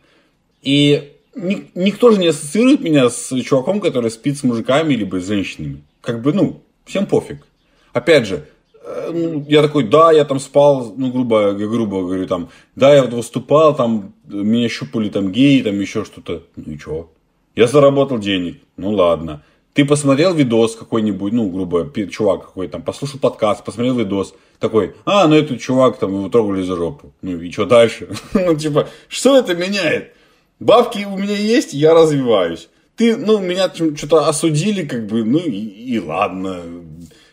И 0.62 1.12
никто 1.34 2.10
же 2.10 2.18
не 2.18 2.28
ассоциирует 2.28 2.80
меня 2.80 3.08
с 3.08 3.34
чуваком, 3.42 3.80
который 3.80 4.10
спит 4.10 4.38
с 4.38 4.42
мужиками 4.42 4.94
либо 4.94 5.20
с 5.20 5.26
женщинами. 5.26 5.82
Как 6.00 6.22
бы, 6.22 6.32
ну, 6.32 6.62
всем 6.84 7.06
пофиг. 7.06 7.46
Опять 7.92 8.26
же, 8.26 8.46
э, 8.84 9.10
ну, 9.12 9.44
я 9.48 9.62
такой, 9.62 9.84
да, 9.84 10.12
я 10.12 10.24
там 10.24 10.38
спал, 10.40 10.94
ну, 10.96 11.10
грубо, 11.12 11.52
грубо 11.52 12.02
говорю, 12.02 12.26
там, 12.26 12.50
да, 12.76 12.94
я 12.94 13.02
вот 13.02 13.12
выступал, 13.12 13.74
там, 13.74 14.14
меня 14.26 14.68
щупали 14.68 15.08
там 15.08 15.32
геи, 15.32 15.62
там 15.62 15.78
еще 15.80 16.04
что-то. 16.04 16.42
Ну 16.56 16.72
и 16.72 16.78
что? 16.78 17.12
Я 17.56 17.66
заработал 17.66 18.18
денег, 18.18 18.60
ну 18.76 18.92
ладно. 18.92 19.42
Ты 19.72 19.84
посмотрел 19.84 20.34
видос 20.34 20.74
какой-нибудь, 20.74 21.32
ну, 21.32 21.48
грубо, 21.48 21.88
чувак 22.08 22.46
какой 22.46 22.68
там, 22.68 22.82
послушал 22.82 23.20
подкаст, 23.20 23.64
посмотрел 23.64 23.94
видос, 23.94 24.34
такой, 24.58 24.96
а, 25.04 25.28
ну 25.28 25.36
этот 25.36 25.60
чувак 25.60 25.98
там 25.98 26.12
его 26.12 26.28
трогали 26.28 26.62
за 26.62 26.76
жопу. 26.76 27.12
Ну 27.22 27.40
и 27.40 27.50
что 27.52 27.66
дальше? 27.66 28.08
ну, 28.34 28.56
типа, 28.56 28.88
что 29.08 29.38
это 29.38 29.54
меняет? 29.54 30.12
Бабки 30.58 31.04
у 31.04 31.16
меня 31.16 31.36
есть, 31.36 31.72
я 31.72 31.94
развиваюсь. 31.94 32.68
Ты, 32.96 33.16
ну, 33.16 33.38
меня 33.38 33.72
что-то 33.72 34.28
осудили, 34.28 34.84
как 34.84 35.06
бы, 35.06 35.24
ну 35.24 35.38
и, 35.38 35.56
и 35.56 35.98
ладно. 35.98 36.62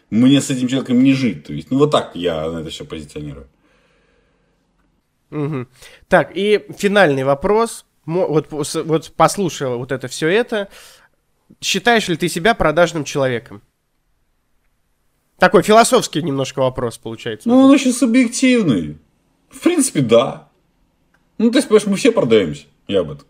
Мне 0.10 0.40
с 0.40 0.50
этим 0.50 0.70
человеком 0.70 1.04
не 1.04 1.14
жить. 1.14 1.46
То 1.46 1.54
есть, 1.54 1.70
ну, 1.70 1.80
вот 1.80 1.92
так 1.92 2.16
я 2.16 2.50
на 2.50 2.60
это 2.60 2.70
все 2.70 2.86
позиционирую. 2.86 3.48
Угу. 5.32 5.66
Так, 6.08 6.32
и 6.36 6.66
финальный 6.78 7.26
вопрос. 7.26 7.86
Вот, 8.06 8.48
вот 8.50 9.12
послушал 9.18 9.80
вот 9.80 9.92
это 9.92 10.08
все 10.08 10.30
это. 10.30 10.70
Считаешь 11.62 12.08
ли 12.08 12.18
ты 12.18 12.30
себя 12.30 12.54
продажным 12.54 13.04
человеком? 13.04 13.62
Такой 15.38 15.62
философский 15.62 16.22
немножко 16.24 16.60
вопрос 16.60 16.98
получается. 16.98 17.48
Ну, 17.48 17.60
он 17.60 17.72
очень 17.72 17.94
субъективный. 17.94 18.98
В 19.50 19.60
принципе, 19.62 20.02
да. 20.02 20.50
Ну, 21.38 21.52
то 21.52 21.58
есть, 21.58 21.68
понимаешь, 21.68 21.88
мы 21.88 21.96
все 21.96 22.12
продаемся. 22.12 22.66
Я 22.88 23.02
об 23.02 23.12
этом. 23.12 23.28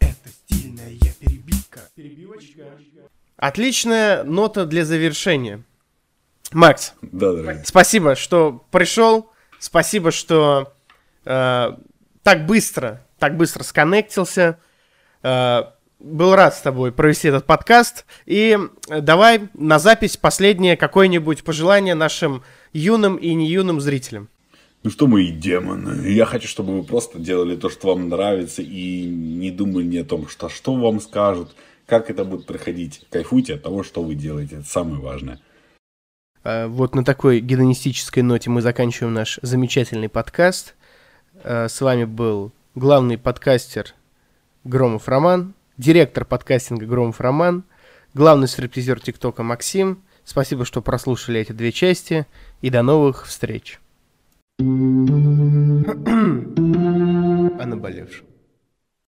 Это 0.00 0.28
стильная 0.28 0.92
перебивка. 1.20 1.80
Перебивочка. 1.94 2.64
Отличная 3.36 4.24
нота 4.24 4.64
для 4.64 4.84
завершения. 4.84 5.62
Макс. 6.52 6.94
Да, 7.02 7.32
дорогой. 7.32 7.64
Спасибо, 7.64 8.14
что 8.14 8.64
пришел. 8.70 9.30
Спасибо, 9.58 10.10
что 10.10 10.72
э, 11.24 11.72
так 12.22 12.46
быстро, 12.46 13.04
так 13.18 13.36
быстро 13.36 13.62
сконнектился. 13.62 14.58
Э, 15.22 15.64
был 15.98 16.34
рад 16.34 16.54
с 16.54 16.60
тобой 16.60 16.92
провести 16.92 17.28
этот 17.28 17.46
подкаст. 17.46 18.04
И 18.26 18.58
э, 18.88 19.00
давай 19.00 19.48
на 19.54 19.78
запись 19.78 20.16
последнее 20.16 20.76
какое-нибудь 20.76 21.44
пожелание 21.44 21.94
нашим 21.94 22.42
юным 22.72 23.16
и 23.16 23.34
не 23.34 23.48
юным 23.48 23.80
зрителям. 23.80 24.28
Ну 24.82 24.90
что, 24.90 25.06
мои 25.06 25.32
демоны, 25.32 26.08
я 26.08 26.26
хочу, 26.26 26.46
чтобы 26.46 26.76
вы 26.76 26.84
просто 26.84 27.18
делали 27.18 27.56
то, 27.56 27.68
что 27.68 27.88
вам 27.88 28.08
нравится, 28.08 28.62
и 28.62 29.04
не 29.04 29.50
думали 29.50 29.84
ни 29.84 29.96
о 29.96 30.04
том, 30.04 30.28
что, 30.28 30.48
что 30.48 30.74
вам 30.74 31.00
скажут, 31.00 31.56
как 31.86 32.08
это 32.08 32.24
будет 32.24 32.46
проходить. 32.46 33.04
Кайфуйте 33.10 33.54
от 33.54 33.62
того, 33.62 33.82
что 33.82 34.02
вы 34.02 34.14
делаете, 34.14 34.56
это 34.56 34.68
самое 34.68 35.00
важное. 35.00 35.40
А, 36.44 36.68
вот 36.68 36.94
на 36.94 37.04
такой 37.04 37.40
гедонистической 37.40 38.22
ноте 38.22 38.50
мы 38.50 38.60
заканчиваем 38.60 39.12
наш 39.12 39.40
замечательный 39.42 40.08
подкаст. 40.08 40.76
А, 41.42 41.66
с 41.68 41.80
вами 41.80 42.04
был 42.04 42.52
главный 42.76 43.18
подкастер 43.18 43.94
Громов 44.62 45.08
Роман, 45.08 45.54
директор 45.78 46.24
подкастинга 46.24 46.86
Громов 46.86 47.20
Роман, 47.20 47.64
главный 48.14 48.48
стриптизер 48.48 49.00
ТикТока 49.00 49.42
Максим. 49.42 50.02
Спасибо, 50.24 50.64
что 50.64 50.82
прослушали 50.82 51.40
эти 51.40 51.52
две 51.52 51.72
части, 51.72 52.26
и 52.60 52.70
до 52.70 52.82
новых 52.82 53.26
встреч. 53.26 53.78
О 54.58 54.62
наболевшем. 57.66 58.26